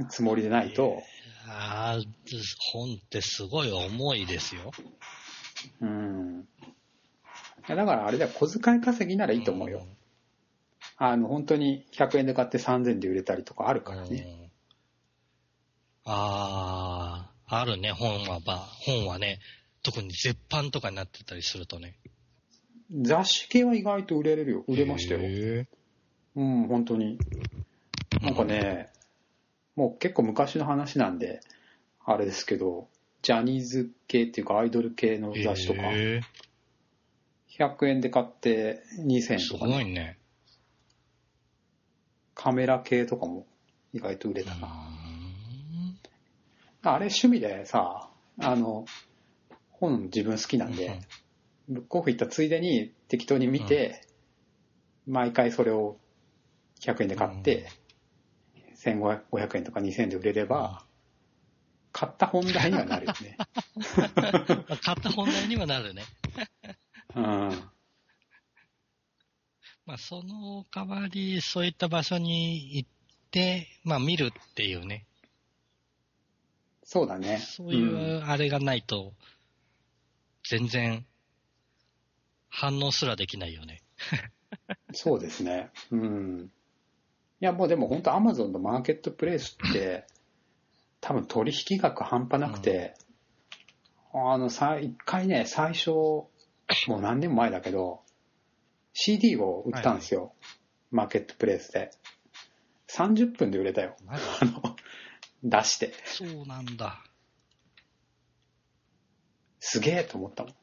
[0.09, 1.01] つもりでないと、
[1.47, 2.01] ああ、
[2.73, 4.71] 本ってすごい重いですよ。
[5.79, 6.47] うん。
[7.67, 9.85] だからあれだよ、小遣い稼ぎならいいと思うよ。
[10.97, 13.85] あの、本当に100円で買って3000で売れたりとかあるうん。
[13.85, 14.25] からね。
[14.35, 14.51] うん
[16.03, 19.39] ああ、あるね、本は、まあ、本はね、
[19.83, 21.95] 特に絶版とかになってたりするとね。
[23.01, 24.65] 雑誌系は意外と売れれるよ。
[24.67, 25.21] 売れましたよ。
[25.23, 25.67] へ
[26.35, 27.17] うん、本当に。
[28.21, 28.89] えなんか、ね、
[29.75, 31.41] もう結構昔の話なんで、
[32.03, 32.87] あれですけど、
[33.21, 35.81] ジャニーズ系っていうかアイドル系の雑誌とか、
[37.57, 40.17] 100円で買って2000円すとかね、ごいね。
[42.33, 43.45] カメラ系とかも
[43.93, 44.67] 意外と売れたな。
[44.67, 44.91] ん
[46.83, 48.09] あれ趣味でさ、
[48.39, 48.85] あの、
[49.71, 50.99] 本自分好きなんで、
[51.67, 54.01] ブックオフ行ったついでに適当に見て、
[55.05, 55.97] 毎回それを
[56.79, 57.67] 100円で買って、
[58.83, 60.85] 1500円とか2000円で売れれば、
[61.91, 63.37] 買った本題にはなるよね。
[63.37, 63.45] ま
[64.69, 66.03] あ買った本題にはなるね。
[67.15, 67.71] うん。
[69.85, 72.89] まあ、その代わり、そういった場所に行っ
[73.31, 75.05] て、まあ、見るっていうね。
[76.83, 77.37] そうだね。
[77.37, 79.13] そういうあれがないと、
[80.49, 81.05] 全然、
[82.49, 83.81] 反応すらできないよね。
[84.93, 85.71] そうですね。
[85.89, 86.51] うん。
[87.39, 90.05] いや、もうでも本当アマゾンのマーケットプレイスって、
[90.99, 92.93] 多分取引額半端なくて、
[94.13, 96.27] あの、さ、一回ね、最初、
[96.87, 98.01] もう何年も前だけど、
[98.93, 100.33] CD を売ったんですよ。
[100.91, 101.91] マーケットプレイスで。
[102.89, 103.95] 30分で売れたよ。
[104.07, 104.75] あの、
[105.43, 105.93] 出して。
[106.05, 107.03] そうなんだ。
[109.59, 110.53] すげえと思ったもん。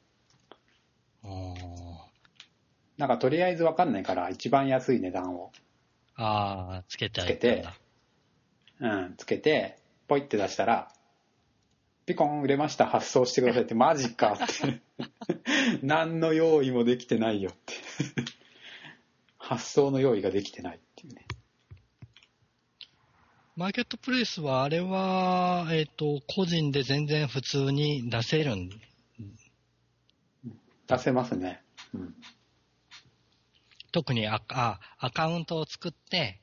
[2.99, 5.53] なんかとりあえずわかんないから、一番安い値段を、
[6.17, 7.69] ああ、つけてあげつけて。
[8.81, 10.93] うん、つけて、ポイって出したら、
[12.07, 14.81] ピコン売れました、発送してくださいって、マジかって。
[15.83, 17.75] 何の用意もできてないよって。
[19.39, 21.27] 発送の用意ができてないっていうね。
[23.57, 28.71] マーケットプレイスは、あれは、えっ、と、個人で全然普通に出せるん、
[30.87, 31.63] 出せますね。
[31.95, 32.15] うん。
[33.91, 36.41] 特にアあアカウントを作って、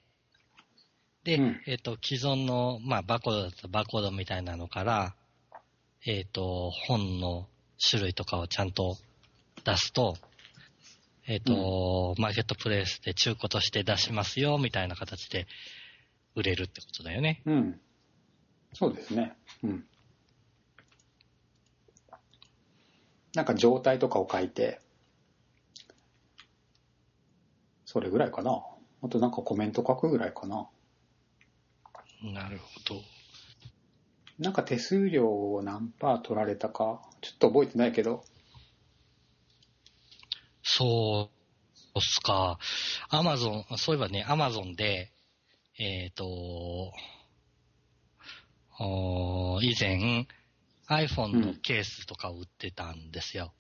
[1.24, 5.16] で、うんえっ、と、既存の、まあ、バーコードだったらバーコードみたいなのから、
[6.06, 8.98] えっ、と、本の種類とかをちゃんと
[9.64, 10.16] 出すと、
[11.28, 15.48] えっ、と、マーケットプレイスで中古として出しますよ、みたいな形で
[16.36, 17.42] 売れるってことだよね。
[17.46, 17.80] うん。
[18.74, 19.36] そうですね。
[19.64, 19.86] うん。
[23.34, 24.80] なんか状態とかを書いて、
[27.86, 28.62] それぐらいかな。
[29.02, 30.68] あとなんかコメント書くぐらいかな。
[32.22, 33.02] なるほど。
[34.40, 38.24] なんか手数料を何パー取られたか、ちょっと覚えてないけど、
[40.64, 41.30] そ
[41.96, 42.58] うっすか。
[43.10, 45.12] アマゾン、そういえばね、アマゾンで、
[45.80, 46.26] えっ、と、
[48.80, 50.28] おー以前、
[50.90, 53.54] iPhone のケースとかを売ってたんですよ。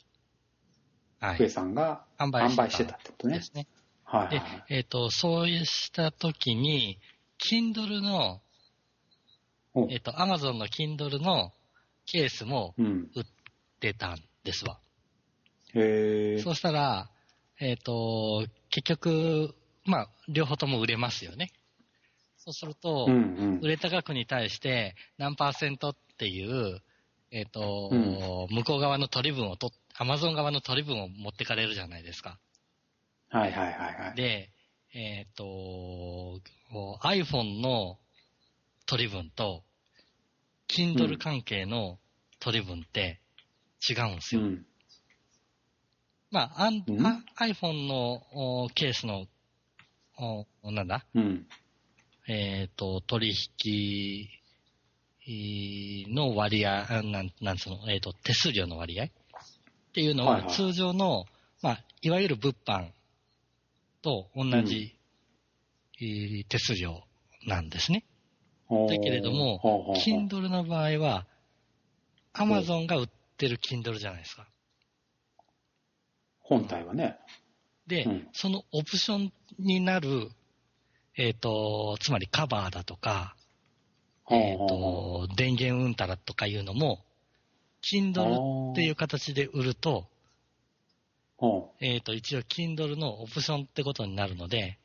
[1.19, 1.39] はい。
[1.39, 3.43] 上さんが販販売してたってことねで。
[3.43, 3.63] すね。
[3.63, 3.69] で
[4.03, 6.99] はいはいはい。、えっ、と、そうした時に、
[7.39, 8.41] Kindle の、お
[9.89, 11.51] えっ、と、Amazon の Kindle の
[12.05, 13.09] ケースもうん。
[13.15, 13.23] 売っ
[13.79, 14.79] てたんですわ。
[15.73, 16.39] へえ。
[16.39, 17.09] そうしたら、
[17.59, 21.51] えっ、と、結局、まあ、両方とも売れますよね。
[22.37, 23.17] そうすると、うんう
[23.57, 23.69] ん売。
[23.69, 26.81] れた額に対して何パーセントっていう、
[27.31, 32.39] えっ、と、うん向こう側の取り分をと、アマゾン側の取り分を持ってかれるじゃないですか。
[33.29, 34.15] はいはいはいはい。
[34.15, 34.49] で、
[34.93, 37.97] えっ、と、こう iPhone の
[38.85, 39.63] 取り分と、
[40.67, 41.99] Kindle 関係の
[42.39, 43.19] 取り分って
[43.89, 44.41] 違うんですよ。
[44.41, 44.65] うん。
[46.31, 48.21] まあ、うんあ iPhone の
[48.63, 49.27] おケースの、
[50.17, 51.05] おなんだ？
[51.13, 51.47] うん。
[52.27, 53.33] えっ、と、取
[53.65, 54.29] 引
[56.13, 59.05] の割合、あなんなんつうの、えっ、と、手数料の割合？
[59.05, 59.09] っ
[59.93, 61.25] ていうのはいははい通常の、
[61.61, 62.89] まあ、いわゆる物販
[64.01, 64.97] と同じ、
[66.01, 67.01] えー手数料
[67.47, 68.03] なんですね。
[68.69, 69.61] だだけれども、
[70.05, 71.27] Kindle の場合は、
[72.33, 74.47] Amazon が売ってる Kindle じゃないですか。
[76.39, 77.17] 本体はね。
[77.87, 80.29] で、うんそのオプションになる、
[81.17, 83.35] えっ、と、つまりカバーだとか、
[84.31, 87.05] えっ、と、電源うんたらとかいうのも、
[87.83, 90.07] Kindle っていう形で売ると、
[91.79, 94.79] えっ、と、一応 Kindle のオプションってことになるので。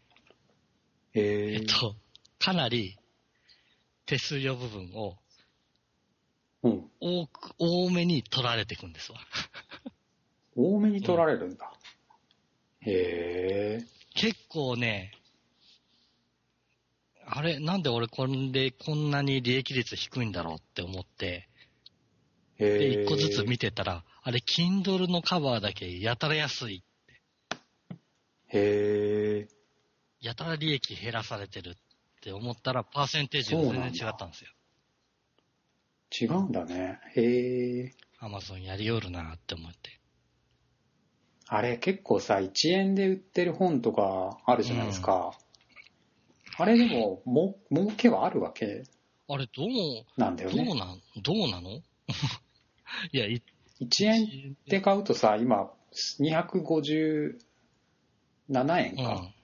[1.14, 1.96] えっ、と、
[2.38, 2.99] かなり
[4.10, 5.16] 手数料部分を
[6.64, 6.90] うん。
[7.00, 9.18] 多く、多めに取られていくんですわ。
[10.56, 11.72] 多めに取られるんだ。
[12.80, 13.84] へえ。
[14.14, 15.12] 結構ね、
[17.24, 21.48] あれ、なんで俺これでこんなに利益率低いんだろうって思って、
[22.56, 23.04] へで、え。
[23.04, 26.82] 一個ずつ見てたら、あれ、Kindle のカバーだけやたら安い、
[28.48, 29.48] へえ。
[30.20, 31.89] やたら利益減らされてるって
[32.32, 34.50] 思ったら、パーセンテージが全然違ったんですよ。
[36.20, 36.98] 違うんだね。
[37.16, 37.94] へえ。
[38.20, 39.98] Amazon やりよるなって思って。
[41.46, 45.32] あれ結構さ、1円で売ってる本とかあるじゃないですか。
[46.58, 48.84] あれでも、も、儲けはあるわけ？
[49.28, 49.68] あれ、どう、
[50.20, 50.64] なんだよね。
[50.64, 51.70] どうなん、どうなの？
[53.12, 53.42] いや、い
[53.80, 55.72] 1円で買うとさ、今、
[56.20, 57.38] 257
[58.78, 59.34] 円か、うん。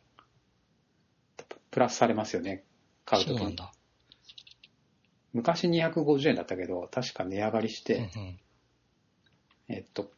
[1.77, 2.65] プラスされますよね。
[3.05, 3.55] 買うときに。
[5.35, 8.39] 昔250円だったけど、確か値上がりして、うんうん。
[9.69, 10.11] えっと、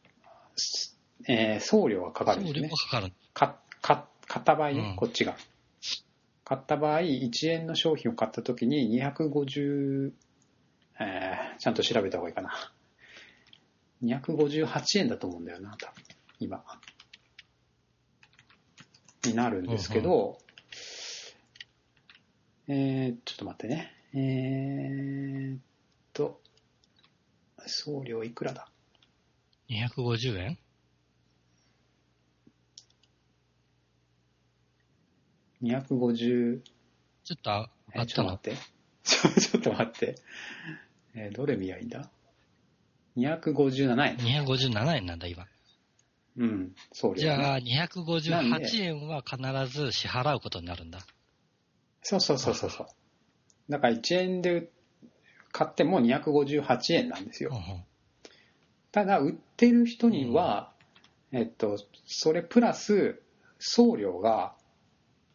[0.55, 2.69] すえー送料がかかるん送ですね。
[2.69, 3.13] 料がかかる。
[3.33, 5.35] かか買った場合ね、うんこっちが。
[6.45, 10.13] 買った場合、1円の商品を買ったときに250、
[11.01, 12.53] えーちゃんと調べた方がいいかな。
[14.05, 16.03] 258円だと思うんだよな、多分
[16.39, 16.63] 今。
[19.25, 20.37] になるんですけど、
[22.71, 23.91] えー、ちょっと待ってね。
[24.13, 25.59] えーっ
[26.13, 26.39] と、
[27.65, 28.69] 送料いくらだ
[29.71, 30.57] ？250円
[35.63, 36.61] ？250
[37.23, 38.37] ちょっとあえあったの？
[38.37, 38.57] ちょっと待って。
[39.41, 40.15] ちょっと待って。
[41.15, 42.11] えーどれ見りゃいいんだ
[43.17, 44.45] ?257 円。
[44.45, 45.47] 257円なんだ、今。
[46.37, 47.19] うん、送料、ね。
[47.21, 50.99] じゃあ、なん258で円は必ず支払うことになるんだ。
[52.01, 52.87] そうそうそうそうそう。
[53.69, 54.69] だから1円で
[55.51, 57.49] 買っても258円なんですよ。
[57.51, 57.83] うんうん
[58.91, 60.73] ただ、売ってる人には、
[61.31, 61.77] えっと、
[62.07, 63.21] それプラス
[63.59, 64.55] 送料が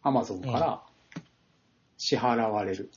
[0.02, 0.82] Amazon から
[1.96, 2.90] 支払われる。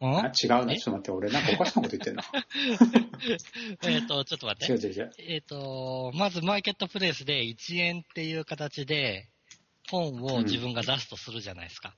[0.00, 0.32] あん？
[0.32, 0.76] 違うな、え？
[0.78, 2.22] ちょっと待って、俺なんかおかしなこと言ってんな。
[3.88, 4.72] えっと、ちょっと待って。
[4.72, 5.12] 違う違う違う。
[5.20, 9.30] えっ、と、まずマーケットプレイスで1円っていう形で
[9.90, 11.88] 本を自分が出すとするじゃないですか。
[11.88, 11.94] うん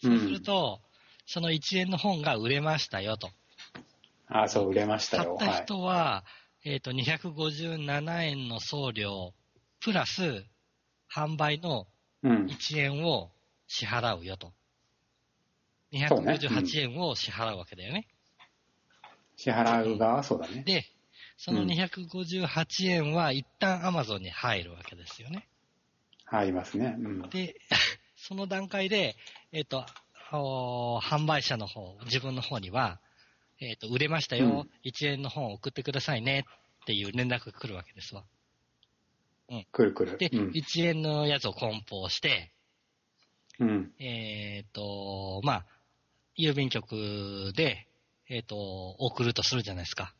[0.00, 0.80] そうすると、
[1.26, 3.30] その1円の本が売れましたよと。
[4.28, 5.36] あ、そう、売れましたよ。
[5.36, 5.64] 買ったはい。
[5.64, 6.24] 人は、
[6.64, 9.34] えっ、と、257円の送料、
[9.80, 10.44] プラス、
[11.12, 11.86] 販売の
[12.22, 12.46] うん。
[12.46, 13.30] 1円を
[13.66, 14.52] 支払うよと。
[16.08, 18.06] そうね258円を支払うわけだよね。
[19.36, 20.62] 支払う側はそうだね。
[20.64, 20.84] で、
[21.36, 25.48] そのうん258円は一旦 Amazon に入るわけですよね。
[26.30, 26.96] 入りますね。
[26.98, 27.30] うん。
[27.30, 27.56] で、
[28.16, 29.16] その段階で、
[29.52, 29.84] えっ、と、
[30.32, 33.00] お販売者の方、自分の方には、
[33.60, 36.44] えっ、と、売れましたよ、1円の本送ってくださいね
[36.82, 38.24] っていう連絡が来るわけですわ。
[39.72, 40.18] くるくる。
[40.18, 40.50] で、うん。
[40.50, 42.52] 1円のやつを梱包して、
[43.58, 43.92] うん。
[43.98, 45.66] えっ、と、まあ、
[46.38, 47.88] 郵便局で、
[48.28, 50.14] えっ、と、送るとするじゃないですか。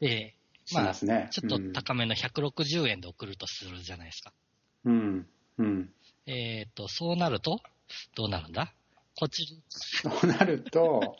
[0.00, 1.28] で、しまあ、ますね。
[1.32, 4.32] ちょっと高めの160円で送るとするじゃないですか。
[4.84, 5.26] うん。
[5.58, 5.92] うん。
[6.26, 7.60] えっ、と、そうなると、
[8.14, 8.72] どうなるんだ？
[9.16, 11.16] こっち、そうなると、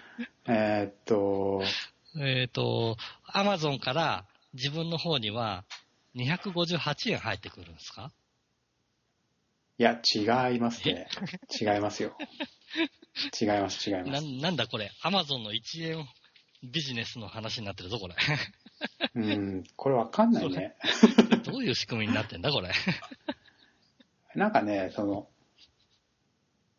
[0.46, 1.62] えーっと、
[2.20, 5.64] えっ、と、アマゾンから自分の方には
[6.16, 8.12] 258円入ってくるんですか？
[9.78, 11.08] いや、違いますね。
[11.60, 12.16] 違いますよ。
[13.40, 14.26] 違います、違いまなす。
[14.26, 16.06] なんだこれ、アマゾンの1円
[16.64, 18.14] ビジネスの話になってるぞ、これ。
[19.14, 20.74] うん、これわかんないね。
[21.44, 22.70] どういう仕組みになってんだ、これ？
[24.38, 25.28] なんかね、その、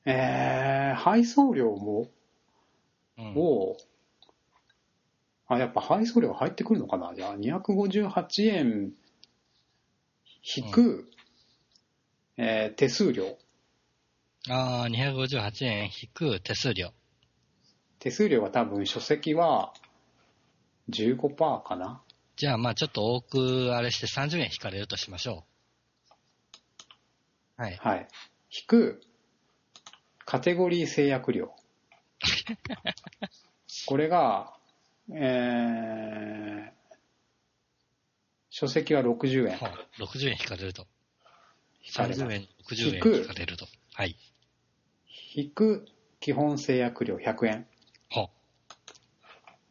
[0.05, 2.07] えー、配送料も、
[3.17, 3.77] うん、を、
[5.47, 7.13] あ、やっぱ配送料入ってくるのかな？
[7.15, 8.93] じゃあ、258円
[10.55, 11.09] 引く、
[12.37, 13.37] えー手数料。
[14.49, 16.93] ああ、258円引く手数料。
[17.99, 19.73] 手数料は多分書籍は
[20.89, 22.01] 15%かな？
[22.37, 25.58] じゃあ、まあちょっと多くあれして30円引かれるとしましょう。
[27.59, 27.75] はい。
[27.75, 28.07] はい。
[28.57, 29.01] 引く、
[30.23, 31.53] カテゴリー制約料。
[33.85, 34.57] これが、
[35.11, 36.71] えー、
[38.49, 39.69] 書籍は60円ほう
[40.05, 40.87] 60円引かれると。
[41.85, 43.67] 引かれます30円、60引く円引かれると。
[43.93, 44.15] はい。
[45.35, 45.85] 引く
[46.21, 47.67] 基本制約料100円。
[48.09, 48.29] ほう。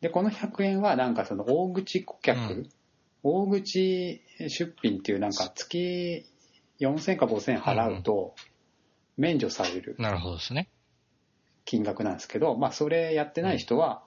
[0.03, 2.71] で、この100円はなんかその大口顧客、うん
[3.25, 6.25] 大口出品っていうなんか月
[6.81, 8.35] 4000か5000円払うと
[9.17, 10.69] 免除されるなるほどですね。
[11.65, 14.03] 金額なんですけど、まあそれやってない人は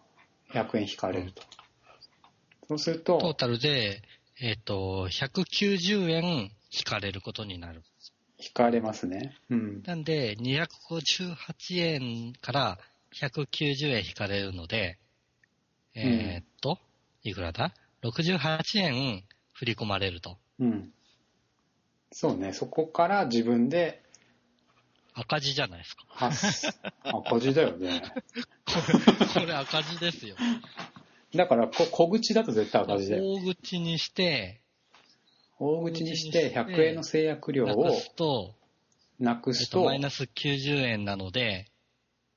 [0.53, 1.43] 100円引かれると。
[2.67, 4.01] そうするトーと、タルで、
[4.39, 7.83] えっ、と、190円引かれることになる。
[8.39, 9.35] 引かれますね。
[9.49, 9.83] うん。
[9.83, 11.35] なんで、258
[11.77, 12.79] 円から
[13.13, 14.97] 190円引かれるので、
[15.93, 16.79] えーっと、
[17.23, 20.37] いくらだ ?68 円振り込まれると。
[20.59, 20.91] うん。
[22.11, 24.01] そうね、そこから自分で
[25.13, 26.03] 赤字じゃないですか。
[26.07, 26.67] 発、
[27.03, 28.01] 赤字だよね。
[29.33, 30.35] これ赤字ですよ。
[31.35, 33.23] だからこ小口だと絶対赤字だよ。
[33.25, 34.61] 大口にして、
[35.59, 38.55] 大口にして100円の制約料をなくすと、
[39.19, 41.67] なくすえっと、とマイ、ナス90円なので、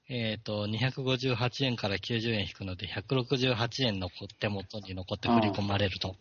[0.09, 6.17] えっ、と、258円から90円引くので、168円残って元に残って振り込まれると。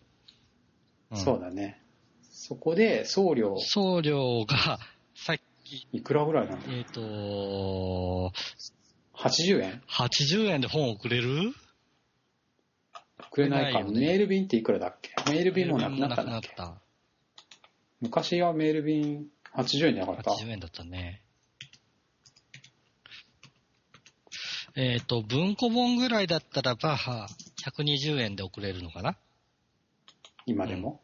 [1.14, 1.83] んそうだね。
[2.36, 4.80] そこで送料、送料が、
[5.16, 6.62] さっき、いくらぐらいなの？
[6.74, 8.34] えっ、と、
[9.16, 11.54] ?80 円？80円で本送れる？
[13.32, 13.80] くれないか。
[13.80, 15.12] ないよねメール便っていくらだっけ？
[15.32, 16.50] メール便もなくなったんだっけ？
[16.50, 16.82] なくなっ
[18.02, 20.32] 昔はメール便80円じゃなかた。
[20.34, 21.22] った80円だったね。
[24.76, 27.28] えっ、と、文庫本ぐらいだったらば、は
[27.64, 29.16] 120円で送れるのかな？
[30.48, 31.03] 今でも？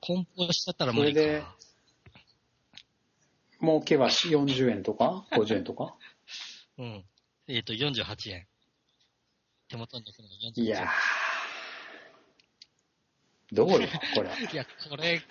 [0.00, 1.20] 梱包しちゃったら無理か。
[1.20, 1.44] それで
[3.60, 5.94] 儲けは40円とか？50円とか？
[6.78, 7.04] うん。
[7.48, 8.46] えっ、と、48円。
[9.68, 10.64] 手元に残るのが48円。
[10.64, 10.88] いやー。
[13.52, 14.30] どうよ、これ。
[14.52, 15.26] いや、これ、こ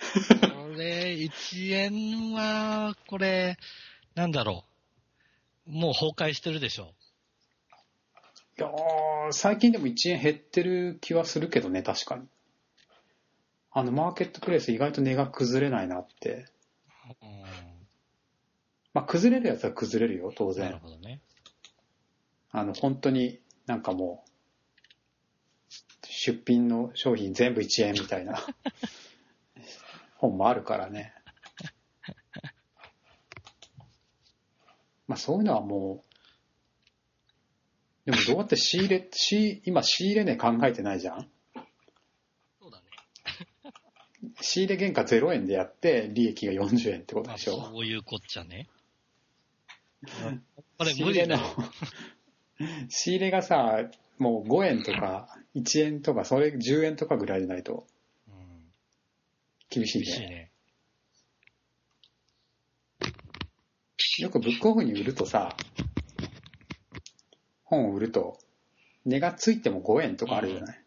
[0.76, 3.56] れ、1円は、これ、
[4.14, 4.64] なんだろ
[5.66, 5.70] う。
[5.70, 6.94] もう崩壊してるでしょ。
[8.58, 12.26] いやー最近でも1円減ってる気はするけどね、確かに。
[13.78, 16.46] あの、マーケットプレイス意外と値が崩れないなって。
[17.22, 17.42] うん。
[18.92, 20.78] まあ、崩れるやつは崩れるよ、当なる然。
[20.80, 21.20] ほどね。
[22.50, 28.44] あの、本当になんかもう、出品の商品全部1円みたいな
[30.18, 31.14] 本もあるからね。
[35.06, 36.04] まあそういうのはも
[38.06, 41.30] う、でもどうやって仕入れ、仕今仕入れ値考えてないじゃん。
[44.40, 48.68] 仕入れ原価0円でやって利益が40円ってことまあ、でしょそういうこっちゃね。
[50.78, 51.48] これ仕入れの無理
[52.60, 52.88] だよ。
[52.88, 53.88] 仕入れがさ、
[54.18, 57.86] もう5円とか1円とか、それ10円とかぐらいじゃないと
[58.28, 58.34] うん
[59.70, 60.04] 厳しいね。
[60.04, 60.50] 厳しいね。
[64.18, 65.56] よくブックオフに売るとさ、
[67.64, 68.38] 本を売ると、
[69.04, 70.84] 値がついても5円とかあるじゃない。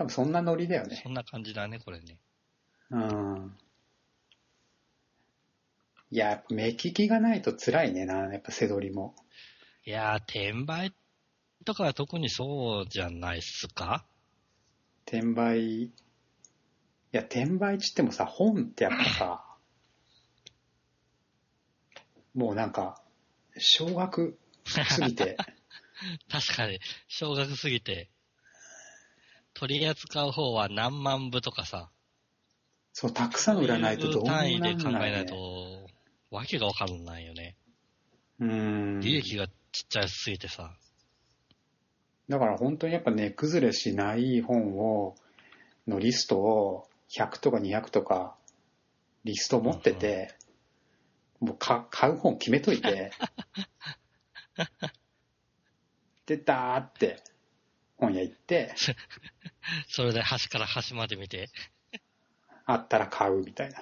[0.00, 0.98] 多分そんなノリだよね。
[1.02, 2.16] そんな感じだね、これね。
[2.90, 3.54] うん。
[6.10, 9.14] いや、やっぱ目利きがないと辛いねな、やっぱ背取りも。
[9.84, 10.94] いやー、転売
[11.66, 14.06] とかは特にそうじゃないっすか？
[15.06, 15.90] 転売、い
[17.12, 19.44] や、転売っつってもさ、本ってやっぱさ、
[22.32, 23.02] もうなんか、
[23.58, 25.36] 小学すぎて、
[26.30, 28.08] 確かに、少額すぎて、
[29.60, 31.90] 取り扱う方は何万部とかさ、
[32.94, 35.24] そう、たくさん売らないとどうにも単位で考えないね。
[35.26, 35.86] と、
[36.30, 37.56] わけがわかんないよね。
[38.38, 39.00] うん。
[39.00, 39.54] 利益がちっ
[39.86, 40.74] ちゃすぎてさ。
[42.30, 45.14] だから本当にやっぱ値崩れしない本を、
[45.86, 48.36] のリストを100とか200とか
[49.24, 50.34] リスト持ってて、
[51.38, 53.10] もうか買う本決めといて、
[56.24, 57.22] で、ダーって
[58.00, 58.74] 本屋行って、
[59.88, 61.50] それで端から端まで見て、
[62.64, 63.80] あったら買うみたいな。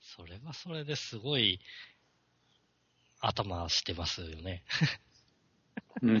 [0.00, 1.60] それはそれですごい
[3.20, 4.64] 頭してますよね。
[6.02, 6.20] う ん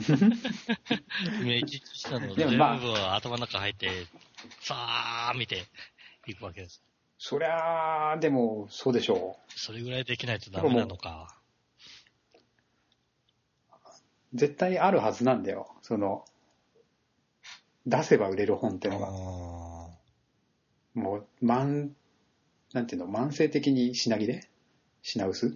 [1.44, 2.66] 目利きしたの全部でもま
[3.12, 4.06] あ頭の中入って、
[4.60, 5.64] さー見て
[6.26, 6.82] いくわけです。
[7.18, 11.36] そりゃあ、でもそうでしょそれぐらいできないとダメなのか。
[14.34, 14.36] う。
[14.36, 15.74] 絶対あるはずなんだよ。
[15.82, 16.24] その、
[17.86, 19.06] 出せば売れる本ってのが。
[19.08, 19.10] あ
[20.94, 21.90] もう、慢、
[22.72, 24.48] なんていうの、慢性的に品切れ？
[25.02, 25.54] 品薄？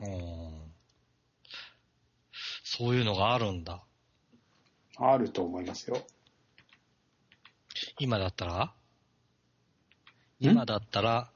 [2.62, 3.82] そういうのがあるんだ。
[4.96, 5.98] あると思いますよ。
[7.98, 8.64] 今だったら？
[8.64, 8.70] ん？
[10.40, 11.30] 今だったら、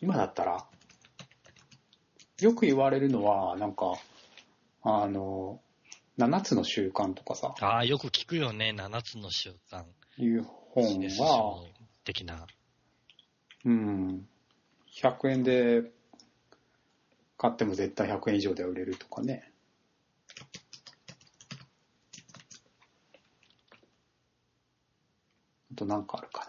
[0.00, 0.66] 今だったら、
[2.40, 3.94] よく言われるのは、なんか、
[4.82, 5.60] あの、
[6.20, 9.84] 7つの習慣とかさ、ああ、よく聞くよね、7つの習慣。
[10.18, 11.66] いう本ビジネスは、書
[12.04, 12.46] 的な。
[13.64, 14.28] うん、
[15.02, 15.82] 100円で
[17.38, 19.50] 買っても絶対100円以上で売れるとかね。
[25.72, 26.44] あとなんかあるか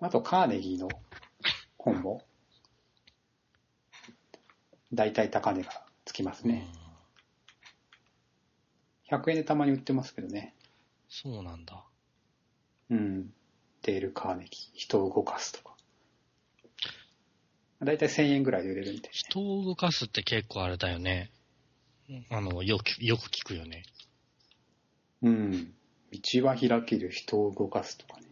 [0.00, 0.06] な。
[0.06, 0.88] あとカーネギーの
[1.76, 2.22] 本も、
[4.92, 6.68] 大体高値がつきますね。
[9.10, 10.54] 100円でたまに売ってますけどね。
[11.08, 11.84] そうなんだ。
[12.90, 13.32] うん。
[13.82, 15.74] デール・カーネギー、人を動かすとか。
[17.80, 21.30] だいたい1000円ぐらいで売れるみたい人を動かすって結構あれだよね。
[22.30, 23.84] あの、よく、よく聞くよね。
[25.22, 25.30] な。
[25.30, 25.74] うん。
[26.12, 28.26] 道は開ける、人を動かすとかね。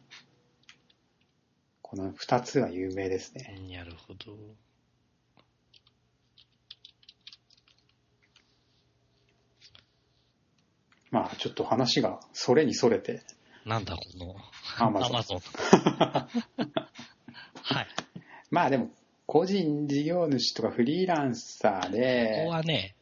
[1.83, 3.55] この2つが有名ですね。
[3.71, 4.37] なるほど。
[11.17, 13.23] まあちょっと話がそれにそれて、
[13.65, 14.37] なんだ、この、
[14.79, 15.13] アマゾン。
[15.13, 15.41] マゾン。
[17.63, 17.87] はい。
[18.51, 18.91] まあでも、
[19.25, 22.95] 個人事業主とかフリーランサーここで、はね、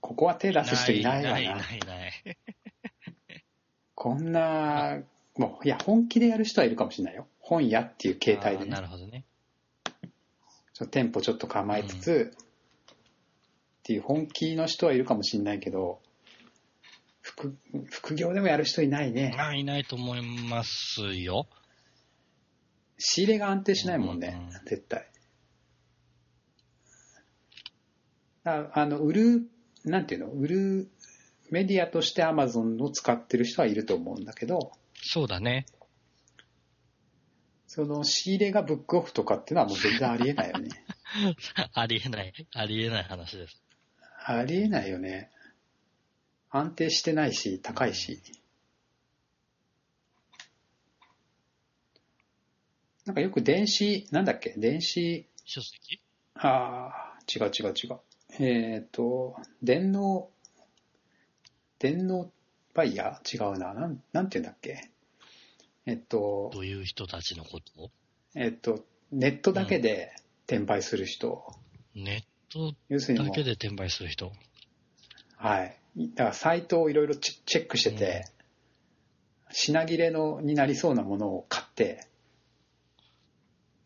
[0.00, 1.54] ここは手出す人いないわない、な。
[1.54, 2.12] ない、ない。
[3.94, 4.98] こんな、
[5.36, 7.28] もう、いや、本気でやる人はいるかもしれないよ。
[7.38, 8.82] 本屋っていう形態であーなね。
[8.82, 9.24] るほどね。
[10.74, 16.01] ちょ店舗ちょっと構えつつ、っていう本気の人はいるかもしれないけど、
[17.22, 17.56] 副
[17.88, 19.32] 副業でもやる人いないね。
[19.36, 21.46] まあ、いないと思いますよ。
[22.98, 25.08] 仕入れが安定しないもんね、うん絶対。
[28.44, 29.50] ああの、売る、
[29.84, 30.90] なんていうの、売る
[31.50, 35.66] メディアとして Amazon を使ってる人はいると思うんだけど、そうだね。
[37.66, 40.68] その仕入れがブックオフとかっていうのはもう全然ありえないよね。
[41.72, 43.62] ありえない、ありえない話です。
[44.24, 45.30] ありえないよね。
[46.54, 48.20] 安定してないし、高いし。
[53.06, 54.54] なんかよく電子、なんだっけ？
[54.56, 56.00] 電子、書籍？
[56.34, 58.00] ああ、違う違う違う。
[58.38, 60.30] えっ、と、電脳、
[61.78, 62.30] 電脳
[62.74, 63.52] バイヤー？
[63.52, 63.72] 違うな。
[63.74, 64.90] なん、なんて言うんだっけ？
[65.86, 67.90] えっとど、ういう人たちのこと？
[68.36, 70.12] えっと、ネットだけで
[70.46, 71.44] 転売する人。
[71.94, 72.72] ネット
[73.14, 74.32] だけで転売する人？
[75.36, 75.76] はい。
[75.96, 78.24] だからサイトをいろいろチェックしてて、
[79.50, 82.06] 品切れのになりそうなものを買って、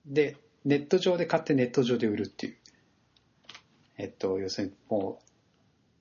[0.07, 2.57] で、ネット上で買ってネット上で売るっていう。
[3.99, 5.25] えっと、要するにもう、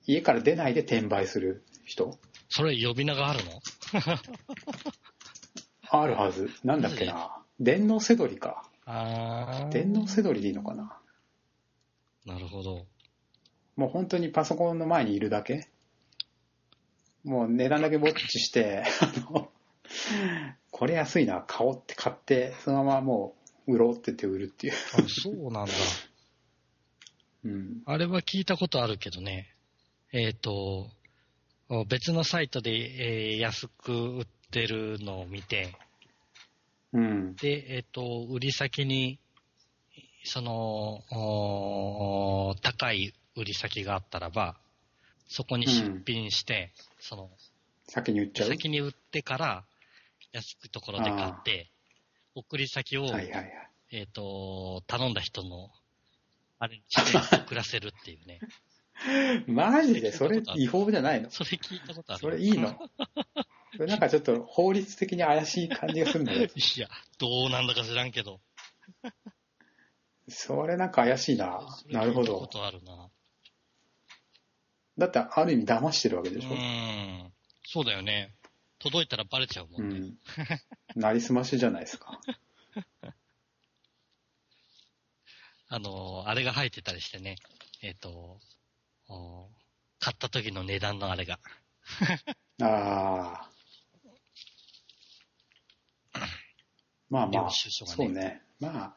[0.06, 3.60] 家から出ないで転売する人それ呼び名があるの？
[5.90, 6.50] あるはず。
[6.62, 7.42] なんだっけな。
[7.58, 8.70] 電脳せどりか。
[8.84, 11.00] あ電脳せどりでいいのかな。
[12.24, 12.86] なるほど。
[13.76, 15.68] もう本当にパソコンの前にいるだけ
[17.26, 19.50] もう値段だけウォッチして、あの、
[20.70, 23.34] これ安いな、買おうって買って、そのままも
[23.66, 24.72] う売ろうって言って売るっていう。
[24.72, 25.72] あ、そうなんだ。
[27.44, 27.82] うん。
[27.84, 29.52] あれは聞いたことあるけどね。
[30.12, 30.88] えっ、と、
[31.88, 35.74] 別のサイトで、えー安く売ってるのを見て、
[36.92, 37.34] うん。
[37.34, 39.18] で、えっ、と、売り先に、
[40.22, 41.02] その、
[42.62, 44.56] 高い売り先があったらば、
[45.28, 47.30] そこに出品して、その、
[47.88, 48.48] 先に売っちゃう？
[48.48, 49.64] 先に売ってから、
[50.32, 51.70] 安くところで買って、
[52.34, 53.70] 送り先を、はいはいはい。
[53.92, 55.70] えっ、と、頼んだ人の、
[56.58, 58.40] あれにして送らせるっていうね。
[59.46, 60.10] マジで？
[60.10, 61.30] それ違法じゃないの？
[61.30, 62.20] それ聞いたことある？
[62.20, 62.74] それいいの？
[63.76, 66.44] それなんかちょっと法律的に怪しい感じがするんだけど。
[66.56, 68.40] いや、どうなんだか知らんけど。
[70.28, 71.60] それなんか怪しいな。
[71.90, 72.32] なるほど。
[72.34, 73.10] 聞いたことあるな。
[74.98, 76.54] だってある意味騙してるわけうでしょ。
[76.54, 77.32] ん。
[77.64, 78.32] そうだよね。
[78.78, 79.84] 届いたらバレちゃうもね。
[79.84, 80.14] うんん。
[81.00, 82.20] なりすましじゃないですか。
[85.68, 87.36] あの、あれが入ってたりしてね。
[87.82, 88.40] えっ、と、
[89.08, 89.50] お
[89.98, 91.40] 買った時の値段のあれが。
[92.62, 93.50] ああ。
[97.08, 98.42] まあまあ、ねそうね。
[98.58, 98.96] まあ、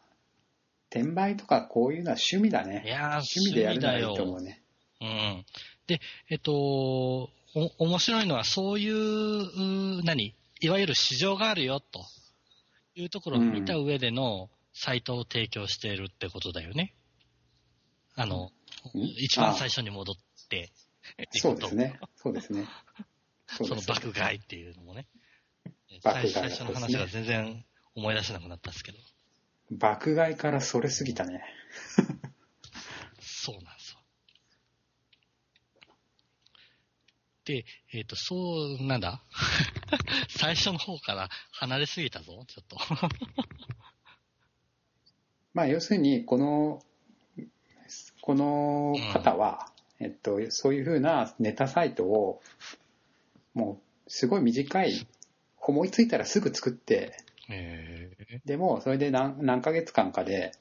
[0.89, 2.83] 転売とかこういうのは趣味だいね。
[2.85, 4.61] やー、趣味でやるのはいいと思うね。
[5.01, 5.45] うん。
[5.89, 7.31] で、えっと、お、
[7.79, 10.35] 面白いのはそういう、何？
[10.61, 12.05] いわゆる市場があるよ、と
[12.93, 16.93] いうところを見た上でのサイトを提供しているってことだよね。
[18.15, 18.51] あの、
[18.93, 20.15] うん一番最初に戻っ
[20.47, 20.71] て、
[21.31, 21.99] そうですね。
[22.15, 22.65] そうですね。
[23.47, 25.07] その爆買いっていうのもね。
[26.03, 27.65] 最初の話が全然
[27.95, 28.99] 思い出せなくなったんですけど。
[29.71, 31.43] 爆買いからそれすぎたね。
[33.19, 33.78] そうなん
[37.49, 39.23] でえっ、と、そう、なんだ。
[40.29, 42.77] 最初の方から離れすぎたぞ、ちょっと。
[45.55, 46.83] まあ要するに、この、
[48.21, 52.39] この方は、えっと、そういうふうなネタサイトを、
[53.55, 55.07] もう、すごい短い、
[55.59, 57.17] 思いついたらすぐ作って、
[57.49, 58.45] えー。
[58.45, 60.51] でも、それで何何ヶ月間かで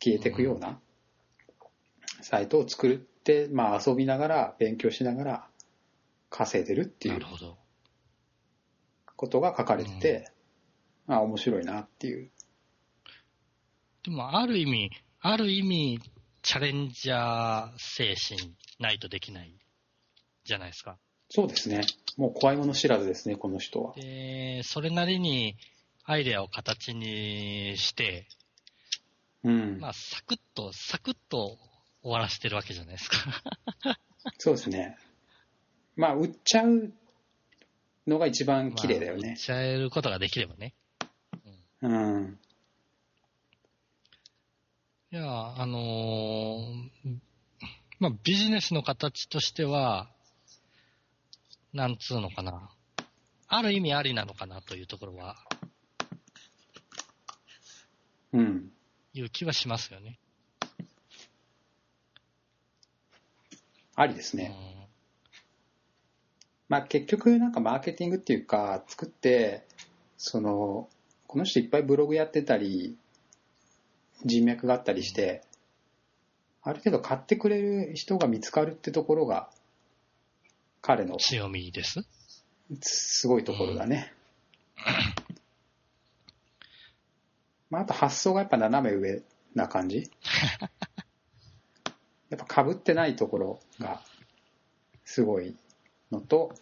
[0.00, 0.82] 消えていくような
[2.20, 3.15] サイトを作って、
[3.52, 5.48] まあ遊びながら、勉強しながら
[6.30, 7.20] 稼いでるっていう。
[9.16, 10.30] ことが書かれてて、
[11.06, 12.30] まあ面白いなっていう。
[14.04, 16.00] でも、ある意味、ある意味、
[16.42, 19.52] チャレンジャー精神ないとできない
[20.44, 20.98] じゃないですか。
[21.28, 21.82] そうですね。
[22.16, 23.94] もう怖いもの知らずですね、この人は。
[23.94, 25.56] で、それなりに
[26.04, 28.28] アイデアを形にして、
[29.42, 29.78] うん。
[29.80, 31.58] まあ、サクッと、サクッと
[32.06, 33.16] 終わらせてるわけじゃないですか。
[34.38, 34.96] そうですね。
[35.96, 36.92] まあ、売っちゃう
[38.06, 39.36] のが一番綺麗だよねまあ売っ。
[39.36, 40.72] ちゃえることができればね。
[41.82, 42.38] うん。
[45.10, 47.18] いや、あのー
[47.98, 50.08] まあ、ビジネスの形としては、
[51.72, 52.70] なんつうのかな。
[53.48, 55.36] ある意味ありなのかなというところは、
[58.32, 58.70] うん。
[59.12, 60.20] いう気はしますよね。
[63.96, 64.54] ありですね。
[66.68, 69.64] まあ結局なんかマーケティングっていうか作って
[70.16, 70.88] その
[71.26, 72.96] この人いっぱいブログやってたり
[74.24, 75.42] 人脈があったりして
[76.62, 79.48] ある程度買ってくれる人が見つかるってところが
[80.82, 82.04] 彼のうん強みです？
[82.80, 84.12] すごいところだね。
[87.70, 89.22] まあ、あと発想がやっぱ斜め上
[89.54, 90.10] な感じ。
[92.30, 94.02] やっぱ被ってないところが
[95.04, 95.56] すごい
[96.10, 96.52] のと、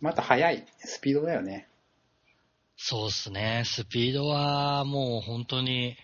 [0.00, 1.68] また速いスピードだよね。
[2.76, 3.62] そうっすね。
[3.64, 5.96] スピードはもう本当に、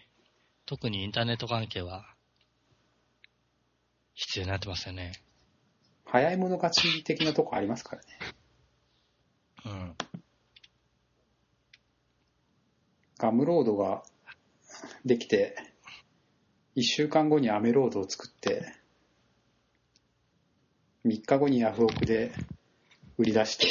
[0.67, 2.05] 特にインターネット関係は、
[4.15, 5.13] 必要になってますよね。
[6.05, 8.09] 早い者勝ち的なとこありますからね。
[9.67, 9.95] うん。
[13.19, 14.05] ガムロードが
[15.05, 15.57] できて、
[16.77, 18.73] 1週間後にアメロードを作って、
[21.05, 22.33] 3日後にヤフオクで
[23.17, 23.67] 売り出して、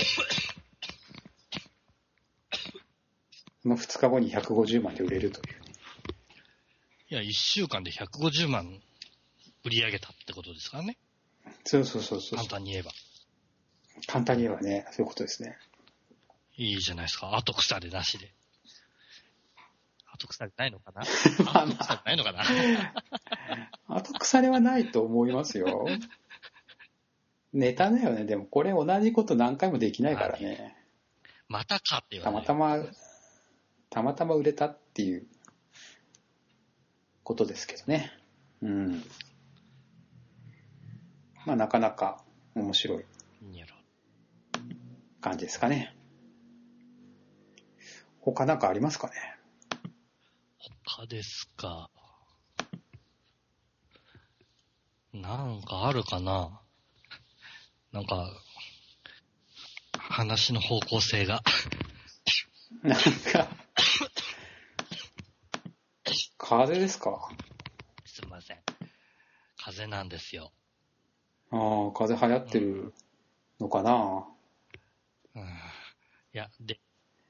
[3.62, 5.56] その2日後に150万で売れるという。
[7.10, 8.82] いや、1週間で150万
[9.64, 10.98] 売り上げたってことですからね。
[11.64, 12.50] そうそうそうそう簡。
[12.50, 12.92] 単に言えば。
[14.08, 15.58] 簡単に言えばね、そういうことですね。
[16.56, 17.36] いいじゃないですか。
[17.36, 18.34] 後腐れなしで。
[20.18, 21.02] 後腐れないのかな？
[21.46, 22.44] まあ後腐れないのかな？
[23.96, 25.88] 後腐れはないと思いますよ。
[27.54, 28.26] ネタだよね。
[28.26, 30.76] でもこれ同じこと何回もできないからね。
[31.48, 32.78] またかって言たわれまたま、
[33.90, 35.28] たまたま売れたっていう
[37.24, 38.12] ことですけどね。
[38.62, 39.04] うん。
[41.46, 42.24] まあなかなか
[42.56, 43.06] 面白い
[45.22, 45.96] 感じですかね。
[48.20, 49.37] 他なんかありますかね？
[51.00, 51.92] 他ですか？
[55.14, 56.60] なんかあるかな？
[57.92, 58.32] なんか、
[60.00, 61.44] 話の方向性が。
[62.82, 63.48] なんか、
[66.40, 67.30] 風邪ですか？
[68.06, 68.58] すいません。
[69.58, 70.52] 風邪なんですよ。
[71.52, 72.92] ああ、風邪流行ってる
[73.60, 74.28] のかな、
[75.36, 75.46] うん、い
[76.34, 76.80] や、で、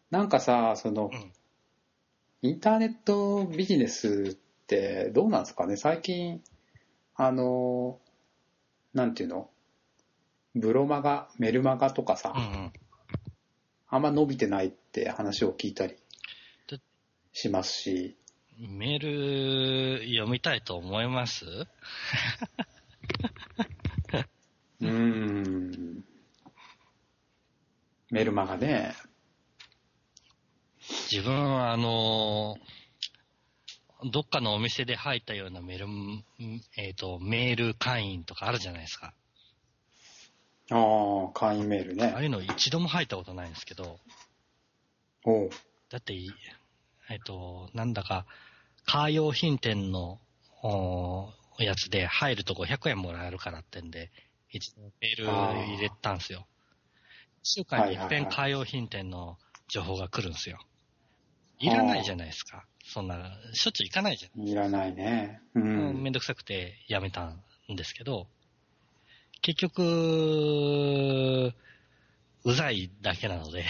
[0.09, 1.33] なんかさ、そのう、ん。
[2.41, 5.75] インターネットビジネスってどうなんですかね？
[5.75, 6.41] 最近、
[7.15, 7.99] あの、
[8.93, 9.49] なんていうの？
[10.55, 12.73] ブロマガ、メルマガとかさ、うんうん。
[13.89, 15.95] あんま伸びてないって話を聞いたり
[16.67, 16.79] で
[17.33, 18.15] しますし、
[18.59, 21.45] メール読みたいと思います？
[24.81, 26.03] うーん、
[28.11, 28.93] メルマガね、
[31.09, 32.57] 自分はあの、
[34.11, 35.87] どっかのお店で入ったようなメール、
[36.77, 39.13] えっ、と、メール会員とかあるじゃないですか。
[40.69, 40.75] あ
[41.29, 42.11] あ、会員メールね。
[42.13, 43.99] ああいうの一度も入ったことないんですけど、
[45.23, 45.49] おう
[45.89, 46.13] だって、
[47.09, 48.25] えっ、と、なんだか、
[48.85, 50.19] カー用品店の
[50.61, 54.11] おやつで入ると500円もらえるからってんで、
[54.49, 56.45] 一度メール入れたんですよ。
[57.43, 59.37] 一週間に一遍カー用品店の
[59.69, 60.59] 情報が来るんですよ。
[61.59, 62.65] いらないじゃないですか。
[62.83, 64.47] そんな、しょっちゅう行かないじゃん。
[64.47, 65.41] いらないね。
[65.55, 66.01] うん。
[66.01, 68.27] めんどくさくてやめたんですけど、
[69.41, 71.53] 結局、
[72.43, 73.65] うざいだけなので、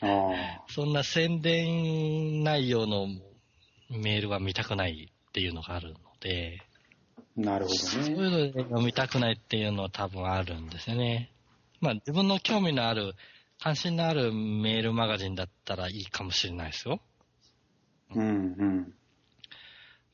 [0.00, 3.06] あ そんな宣伝内容の
[3.90, 6.60] メールは見たくないっていうのがあるので、
[7.16, 8.12] あ、なるほそうどね。
[8.12, 11.30] いうので読みたくないっていうのは多分あるんですよね。
[11.80, 13.14] まあ自分の興味のある、
[13.62, 17.00] 関心のあるメールマガジンだったらいいかもしれないですよ。
[18.12, 18.94] うんうん。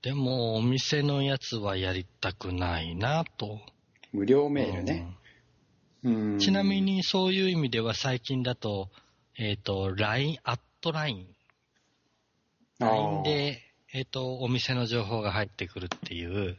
[0.03, 3.59] でも、お店のやつはやりたくないなと。
[4.13, 5.17] 無料メールね。
[6.05, 6.39] うん。
[6.39, 8.91] ちなみ、にそういう意味では最近だと、
[9.39, 11.27] えっ、と、LINE、アット LINE。
[12.81, 13.63] LINE で、
[13.95, 16.59] えっ、と、お店の情報が入ってくるっていう、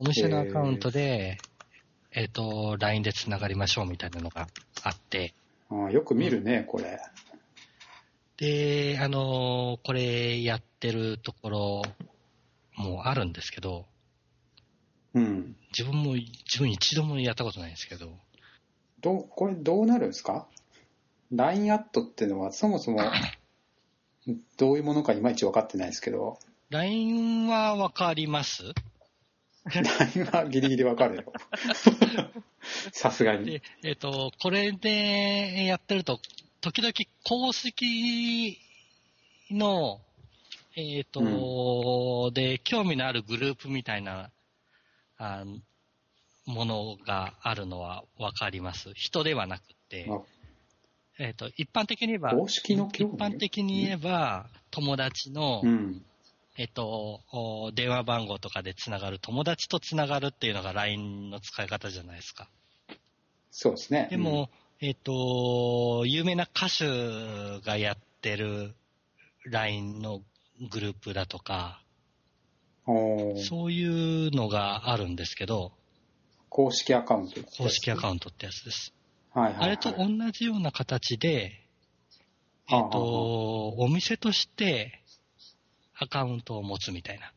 [0.00, 1.38] お店のアカウントで、
[2.10, 4.48] えっ、と、LINE で繋がりましょうみたいなのが
[4.82, 5.34] あって、
[5.70, 7.00] あーよく見るね、これ。
[8.38, 11.82] で、あのこれやってるところ
[12.76, 13.86] もあるんですけど、
[15.14, 15.56] うん。
[15.76, 18.12] 自分も、自分一度もやったことないんですけど、
[19.00, 20.46] どう、これどうなるんですか
[21.32, 23.00] ?LINE アットっていうのはそもそも
[24.56, 26.38] どういうものかいまいち分かってないですけど、
[26.70, 28.72] LINE はわかります
[29.74, 31.32] LINE はギリギリ分かるよ。
[32.92, 33.44] さすがに。
[33.46, 36.20] で、えっ、と、これでやってると、
[36.60, 36.92] 時々
[37.24, 38.58] 公式
[39.50, 40.00] の、
[40.76, 44.30] えっ、と、で、興味のあるグループみたいな、
[45.18, 45.44] あ
[46.46, 48.92] ものがあるのはわかります。
[48.94, 50.20] 人ではなくて、あ
[51.18, 56.04] えっ、と、一般的に言えば、公式の興一味般的に言えば、友達の、うん。
[56.60, 62.50] えっと、お電話番号とかでつながる、友達とつながるっていうのが LINE の使い方じゃないですか。
[63.52, 64.08] そうですね。
[64.10, 64.50] でも、
[64.80, 68.74] えっと、有名な歌手がやってる
[69.44, 70.22] LINE の
[70.68, 71.80] グループだとか、
[72.86, 75.70] そういうのがあるんですけど、
[76.48, 77.40] 公式アカウント。
[77.56, 78.92] 公式アカウントってやつです。
[79.32, 79.40] ト。
[79.40, 79.68] はいはい、はい。
[79.68, 81.52] あれと同じような形で、
[82.68, 85.04] えっと、お店として
[86.00, 87.32] アカウントを持つみたいな。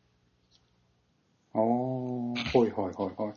[1.53, 3.33] ああ、はいはいはいはい。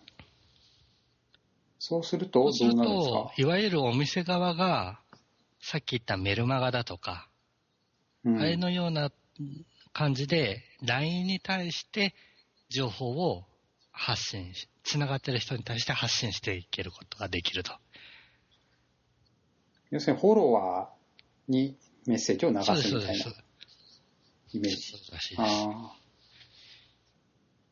[1.79, 5.01] そうすると、どそうするうなるんですとか、いわゆるお店側が、
[5.61, 7.29] さっき言ったメルマガだとか、
[8.25, 9.11] うんあれのような
[9.93, 12.15] 感じで、LINE に対して
[12.71, 13.45] 情報を
[13.93, 17.73] 発信し、つながってる人に対して発信していけることができると。
[19.91, 23.44] 要するにフォロワーにメッセージを流そうです、すみたいなそうです。
[24.55, 24.77] イメージ。
[24.77, 25.51] そうらしいです。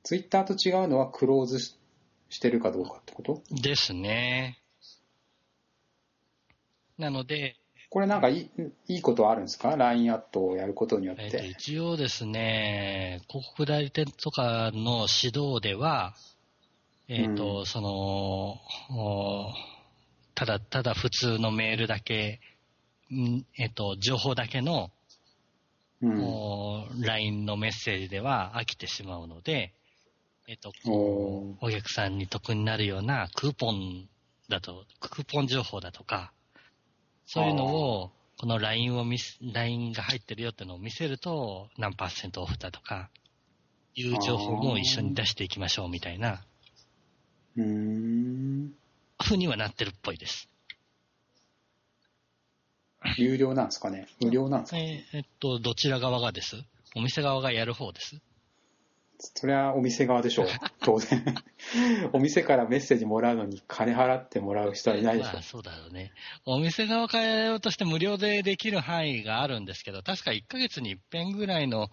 [0.05, 1.77] ツイッターと違うのはクローズし
[2.29, 3.43] してるかどうかってこと？
[3.51, 4.59] ですね。
[6.99, 7.57] なので、
[7.91, 8.51] これなんかいい
[8.89, 11.47] いいことはあるんですか ?LINE アットをやることによっえっとて。
[11.47, 16.15] 一応ですね、広告代理店とかの指導では、
[17.09, 18.57] えっ、と、うその、
[18.99, 19.53] お
[20.35, 22.41] ただ、ただ普通のメールだけ、
[23.11, 24.91] んえっ、と、情報だけの、
[26.03, 26.21] うん。
[26.21, 29.73] お LINE のメッセージでは飽きてしまうので、
[30.49, 34.09] えっ、と、おお客さんに得になるようなクーポン
[34.49, 36.33] だと、クーポン情報だとか、
[37.27, 43.11] そういうのを、この LINE を見せ、LINE が入ってるよってのを見せると、何パーセントオフだとか、
[43.95, 46.45] いう情報も一緒に出していきましょうみたいな、
[47.57, 48.73] うーん。
[49.19, 50.52] 風にはなってるっぽいです。
[53.19, 54.07] 有料なんですかね？
[54.21, 54.79] 無料なんですか？
[54.79, 56.57] えーえっと、どちら側がです？
[56.95, 58.21] お店側がやる方です？
[59.19, 60.47] それはお店側でしょう。
[60.83, 61.25] 当然。
[62.13, 66.13] お店からメッセージもらうのに金払ってもらう人はいないでしょまあ、そうだろうね。
[66.45, 71.89] お店側からやろうとして無料でできる範囲があるんですけど、確か1ヶ月に1遍ぐらいの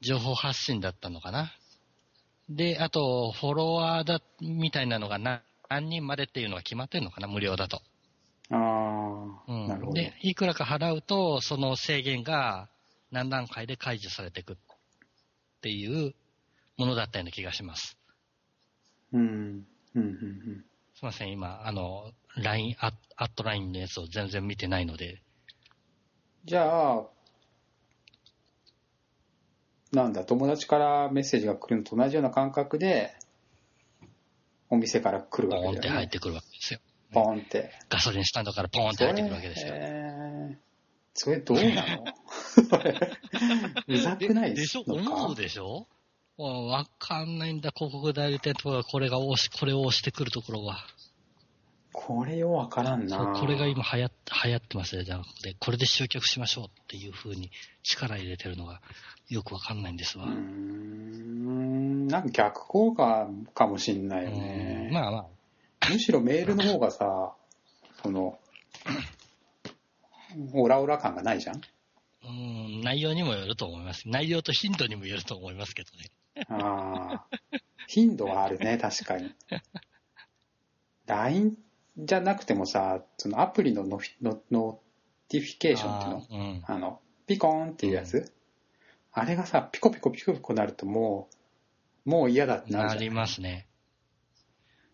[0.00, 1.52] 情報発信だったのかな？
[2.48, 7.82] で、あと、フォロワーだ、みたいなのが何何人までっていうのが決まってるのかな、無料だと。
[9.92, 12.68] で、いくらか払うと、その制限が
[13.10, 14.56] 何段階で解除されていくっ
[15.62, 16.14] ていう
[16.76, 17.96] ものだったような気がします。
[19.12, 19.20] うん。
[19.20, 20.64] うん、うん、うん。
[20.94, 25.22] すいません、今、あの、LINE、アアット LINE のやつを全然見てないので、
[26.44, 27.06] じゃあ、
[29.92, 33.14] なんだ、友達からメッセージが来るのと同じような感覚で、
[34.70, 35.78] お店から来るわけだよね。
[35.78, 36.42] って入ってくるわ。
[37.12, 37.70] ポーンって。
[37.88, 39.72] ガソリンスタンドからポーンって入ってくるわけですよ。
[39.74, 40.68] えー
[41.20, 41.64] それどうな
[41.98, 42.04] の？
[43.88, 45.88] うざくないでしょ思うでしょ
[46.38, 50.76] うんわかんないんだ、広告代理店とかこれが押し、これを押してくるところが。
[51.92, 54.12] これよわからんなこれが今流行っ
[54.44, 57.50] 流行ってますね、じゃなくて、これで集客しましょうっていう風に
[57.82, 58.80] 力入れてるのが
[59.28, 60.26] よくわかんないんですわ。
[60.26, 64.92] うーんなんか逆効果かもしんないようねん。
[64.92, 65.26] まあまあ、
[65.90, 67.34] むしろメールの方がさ、
[68.02, 68.38] その、
[70.52, 71.60] オラオラ感がないじゃん？
[72.24, 74.08] うん、内容にもよると思います。
[74.08, 76.10] 内容と頻度にもよると思いますけどね。
[76.48, 77.38] ああ、
[77.86, 79.34] 頻度はあるね、確かに。
[81.06, 81.56] LINE
[81.96, 86.26] じゃなくてもさ、そのアプリのノノ notification っていうの？
[86.30, 86.62] うん。
[86.66, 88.30] あの、ピコーンっていうやつ、
[89.12, 91.28] あれがさ、ピコピコピコピコなるとも
[92.04, 93.14] う、もう嫌だってなるなりじゃん。
[93.14, 93.67] ますね。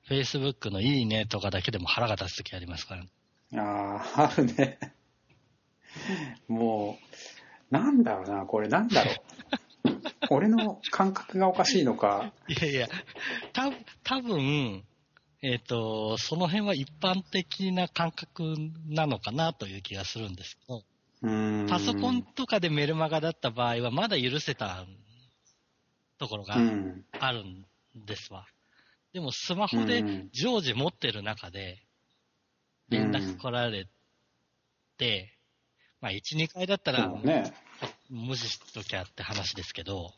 [0.08, 3.62] Facebook のいいねとかだけでも腹が立つ時ありますから。
[3.62, 4.78] ああ、あるね。
[6.48, 6.98] も
[7.70, 9.14] う、なんだろうな、これなんだろう。
[10.30, 12.88] 俺の感覚がおかしいのか、いやいや、
[13.52, 13.70] た
[14.02, 14.84] 多分
[15.46, 18.56] えっ、と、その辺は一般的な感覚
[18.88, 20.82] なのかなという気がするんですけど。
[21.68, 24.86] パソコンとかでメルマガだった場合はまだ許せた
[26.18, 27.04] ところがうん。
[27.20, 28.46] あるんですわ。
[29.14, 30.28] でもスマホでうん。
[30.32, 31.82] 常時持ってる中で
[32.88, 33.88] 連絡来られ
[34.98, 35.38] て、
[36.00, 37.54] まあ1、2回だったらね。
[38.10, 40.12] 無視しときゃって話ですけど、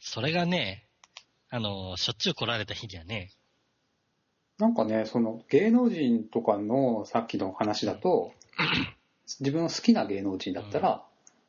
[0.00, 0.86] それがね、
[1.50, 3.30] あの、しょっちゅう来られた日にはね、
[4.58, 8.32] なんかね、その芸能人とかのさっきの話だと、
[9.40, 11.04] 自分の好きな芸能人だったら、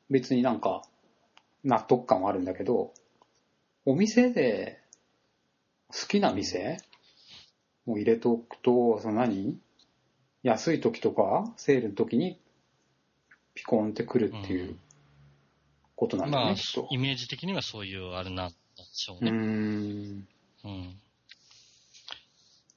[0.09, 0.83] 別になんか
[1.63, 2.93] 納得感はあるんだけど、
[3.85, 4.80] お店で
[5.93, 6.81] 好きな店？
[7.85, 9.59] もう入れておくと、その何？
[10.43, 12.39] 安い時とか、セールの時に
[13.53, 14.77] ピコンってくるっていう
[15.95, 16.87] ことなんだよまあね、きっと、。
[16.89, 18.55] イメージ的にはそういうあれなんで
[18.93, 19.31] しょうね。
[19.31, 20.27] ん。
[20.63, 20.99] うん。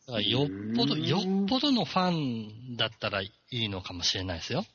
[0.06, 4.66] だからよっぽど、よっぽどのファンだったらいいのかもしれないですよ。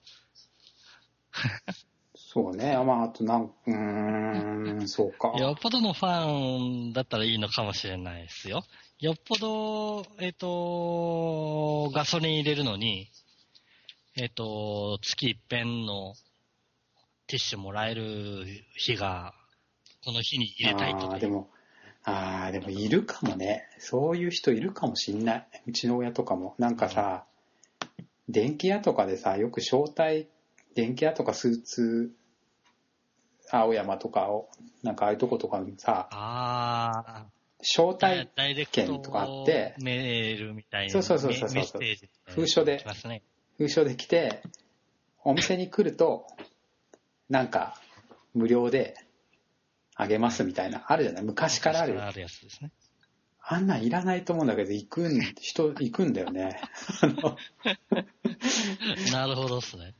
[2.32, 2.77] そうね。
[2.86, 5.30] まあ、あとなん、うーん、そうか。
[5.30, 8.61] よっぽどのファンだったらいいのかもしれないですよ。
[8.99, 13.09] よっぽど、えっ、と、ガソリン入れるのに、
[14.15, 16.13] えっ、と、月一遍の
[17.25, 19.34] ティッシュもらえる日が、
[20.05, 21.15] この日に入れたいとか。
[21.15, 21.49] あーでも、
[22.03, 23.63] ああ、でもいるかもね。
[23.80, 25.47] そういう人いるかもしんない。
[25.65, 26.53] うちの親とかも。
[26.59, 27.25] なんかさ、
[28.27, 30.27] 電気屋とかでさ、よく招待、
[30.75, 32.11] 電気屋とかスーツ、
[33.52, 34.50] 青山とかを、
[34.84, 37.28] なんかああいうとことかにさ、ああ。
[37.62, 38.30] 招待
[38.72, 40.93] 券とかあってメールみたいな。
[40.93, 41.82] そうそうそうそうそう。
[42.28, 43.22] 封書でね。
[43.58, 44.41] 封書で来て、
[45.26, 46.26] お店に来ると、
[47.30, 47.76] なんか、
[48.34, 48.95] 無料で
[49.95, 51.24] あげますみたいな、あるじゃない？
[51.24, 52.08] 昔からある昔。
[52.08, 52.72] あるやつですね。
[53.41, 56.62] あんなんいらないと思うんだけど、行くん、人、行くんだよね。
[59.12, 59.95] なるほどっすね。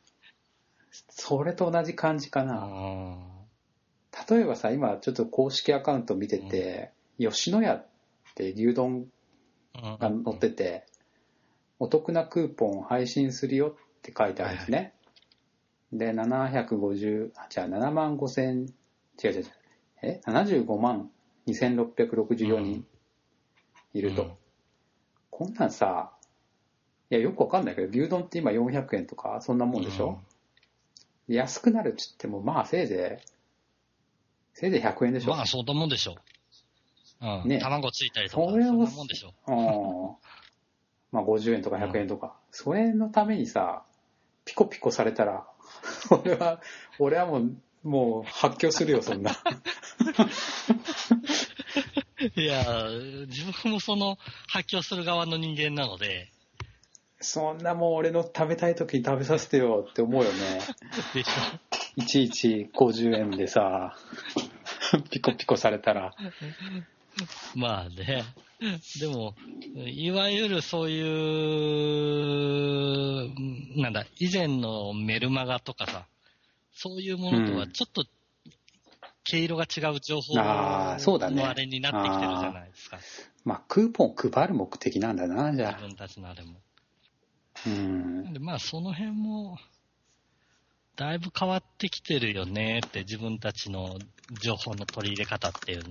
[1.10, 3.39] それと同じ感じかうな。
[4.24, 4.36] ん。
[4.36, 7.88] 例えばさ、今ちょっと公式アカウント見てて、吉野家っ
[8.36, 9.08] て牛丼
[9.74, 10.86] が載ってて、
[11.80, 14.94] お得なクーポンを配信するよって書いてあるんですね。
[15.94, 18.66] で、750、あ、じゃあ7万5千、
[19.24, 19.46] 違う違う違う、
[20.04, 21.10] え ?75 万
[21.48, 22.86] 2664人
[23.94, 24.24] いると。
[24.24, 24.32] うん
[25.40, 26.12] こんなんさ、
[27.10, 30.20] いや、よくわかんないけど、牛丼って今400円とか、そんなもんでしょ、
[31.30, 33.30] 安くなるっつっても、まあ、せいぜい、
[34.60, 36.18] せいぜい100円でしょ、まあ、そんなもんでしょ
[37.22, 37.26] う。
[37.26, 37.50] うん。
[37.50, 37.60] ね。
[37.60, 39.52] 卵ついたりとか、そんなもんでしょう。
[39.54, 39.56] ん。
[41.18, 43.84] まあ50円とか100円とか、それのためにさ、
[44.44, 45.48] ピコピコされたら、
[46.12, 46.60] 俺は、
[47.00, 49.32] 俺はもう、もう発狂するよ、そんな。
[52.36, 52.90] いや、
[53.28, 54.18] 自分もその
[54.50, 56.34] 発狂する側の人間なので、
[57.22, 60.62] そんなもう俺の食べたい時に食べさせてよって思うよね。
[61.14, 61.28] でし
[61.98, 63.98] いちいち50円でさ、
[65.12, 66.08] ピコピコされたら。
[66.08, 66.12] ょ。
[67.56, 68.24] まあね。
[69.00, 69.36] でも、
[69.86, 71.02] いわゆるそうい
[73.28, 76.06] う、なんだ、以前のメルマガとかさ、
[76.74, 78.06] そういうものとはちょっと
[79.24, 80.98] 毛色が違う情報のあ
[81.54, 83.00] れになってきてるじゃないですか。
[83.46, 85.72] まあ、クーポン配る目的なんだな、じゃあ。
[85.74, 86.60] 自分たちのあれも。
[87.66, 88.34] うん。
[88.34, 89.58] でまあその辺も、
[91.00, 93.98] だいぶ変わってきてるよねって自分たちの
[94.42, 95.84] 情報の取り入れ方っていう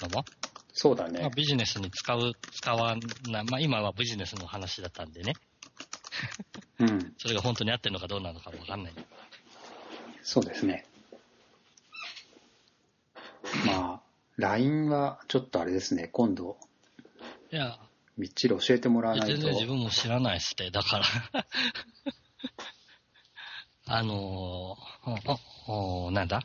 [0.00, 0.24] のも、
[0.72, 1.30] そうだまあ、ね。
[1.34, 2.96] ビジネスに使う、使わ
[3.28, 5.32] な、まあ今はビジネスの話だったんでね、
[6.78, 7.14] うん。
[7.18, 8.92] それが本当に合ってるのかどうなのかわかんない。
[10.22, 10.86] そうですね。
[13.66, 14.00] まあ、
[14.36, 16.58] LINE はちょっとあれですね、今度、
[17.52, 17.76] いや、
[18.16, 19.36] みっちり教えてもらわないと。
[19.36, 21.46] 全然自分も知らないっすって、だから。
[23.86, 26.42] あのーおおなんだ？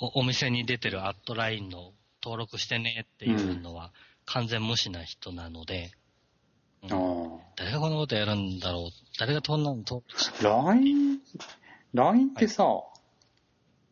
[0.00, 3.92] おお店に出てるアットラインの登録してねっていうのは
[4.26, 5.90] 完全無視な人なので、
[6.82, 6.90] うん。
[7.56, 8.90] 誰がこんなことやるんだろう？
[9.18, 11.18] 誰がこんなの登録し LINE、
[11.94, 12.64] LINE ってさ、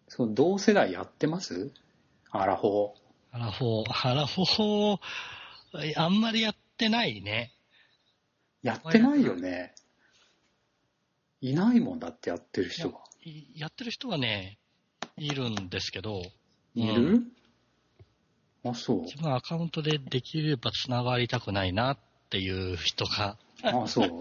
[0.09, 1.73] そう同世代やってます？
[2.31, 2.95] アラフォー。
[3.33, 7.53] アラフォー、アラフォー、あんまりやってないね。
[8.63, 9.75] やってないよね。
[11.41, 12.99] いないもんだってやってる人が。
[13.25, 14.59] いやってる人はね、
[15.17, 16.23] いるんですけど、
[16.75, 17.33] いる、うん
[18.65, 19.03] あ、そう。
[19.03, 21.99] 自分はアカウントでできれば繋がりたくないなっ
[22.31, 24.19] ていう人が、あ、そう。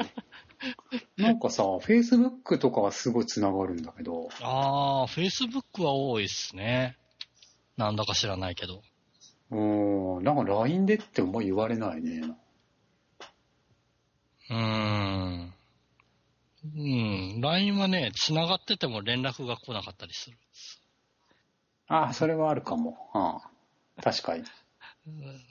[1.18, 6.98] なんかさ、Facebook とかはすごい繋がるんだけど、ああ、Facebook は多いっすね。
[7.78, 8.82] なんだか知らないけど。
[9.52, 12.22] うーん、なんか LINE でってもう言われないね。
[14.50, 15.55] うーん。
[16.74, 17.42] うん。
[17.42, 20.38] LINE はね、繋がってても連絡が来なかったりする。
[21.88, 22.98] あ、それはあるかも。
[23.14, 24.02] うん。
[24.02, 24.44] 確かに。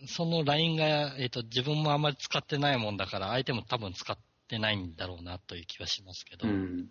[0.08, 6.48] その LINE が、えっ、と、自分もあまり使ってないもんだから、相手も多分使ってないんだろうなという気はしますけど。
[6.48, 6.88] うん。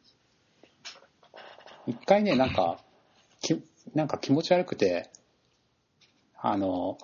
[1.86, 2.80] 一回ね、なんか、
[3.42, 3.62] き
[3.94, 5.10] なんか気持ち悪くて、
[6.38, 6.98] あの、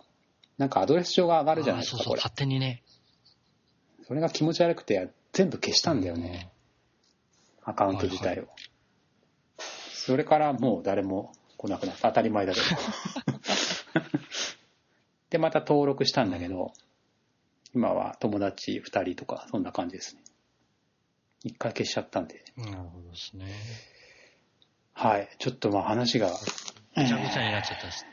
[0.58, 2.16] なんかアドレス上が上がるじゃないですか、あーそうそう。
[2.18, 2.84] 勝手にね。
[4.08, 6.52] それが気持ち悪くて、全部消したんだよね、
[7.64, 8.48] アカウント自体を。
[9.94, 12.08] それからもう誰も来なくなった。
[12.10, 12.66] 当たり前だけど。
[15.30, 16.74] で、また登録したんだけど、
[17.76, 20.24] 今は友達2人とか、そんな感じですね。
[21.44, 22.44] 一回消しちゃったんで。
[22.58, 23.46] なるほどですね。
[24.94, 25.30] はい。
[25.38, 26.36] ちょっとまあ話が、ぐ
[27.06, 28.06] ちゃぐちゃになっちゃったです。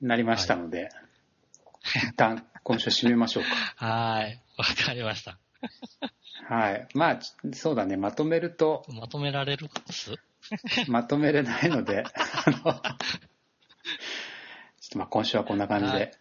[0.00, 0.90] なりましたので、
[1.84, 3.44] 一旦今週締めましょう
[3.76, 4.40] はーい。
[4.58, 5.38] わかりました。
[6.48, 6.54] か。
[6.54, 6.88] はい。
[6.94, 7.20] まあ、
[7.52, 7.96] そうだね。
[7.96, 10.14] まとめると、まとめられるっす
[10.88, 12.82] まとめれないので、 あの、ちょっ
[14.90, 16.12] とまあ今週はこんな感じはいで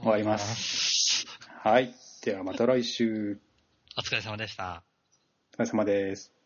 [0.00, 1.26] 終わります。
[1.62, 1.94] はい。
[2.22, 3.40] ではまた来週。
[3.96, 4.84] お疲れ様でした。
[5.52, 6.37] お疲れ様です。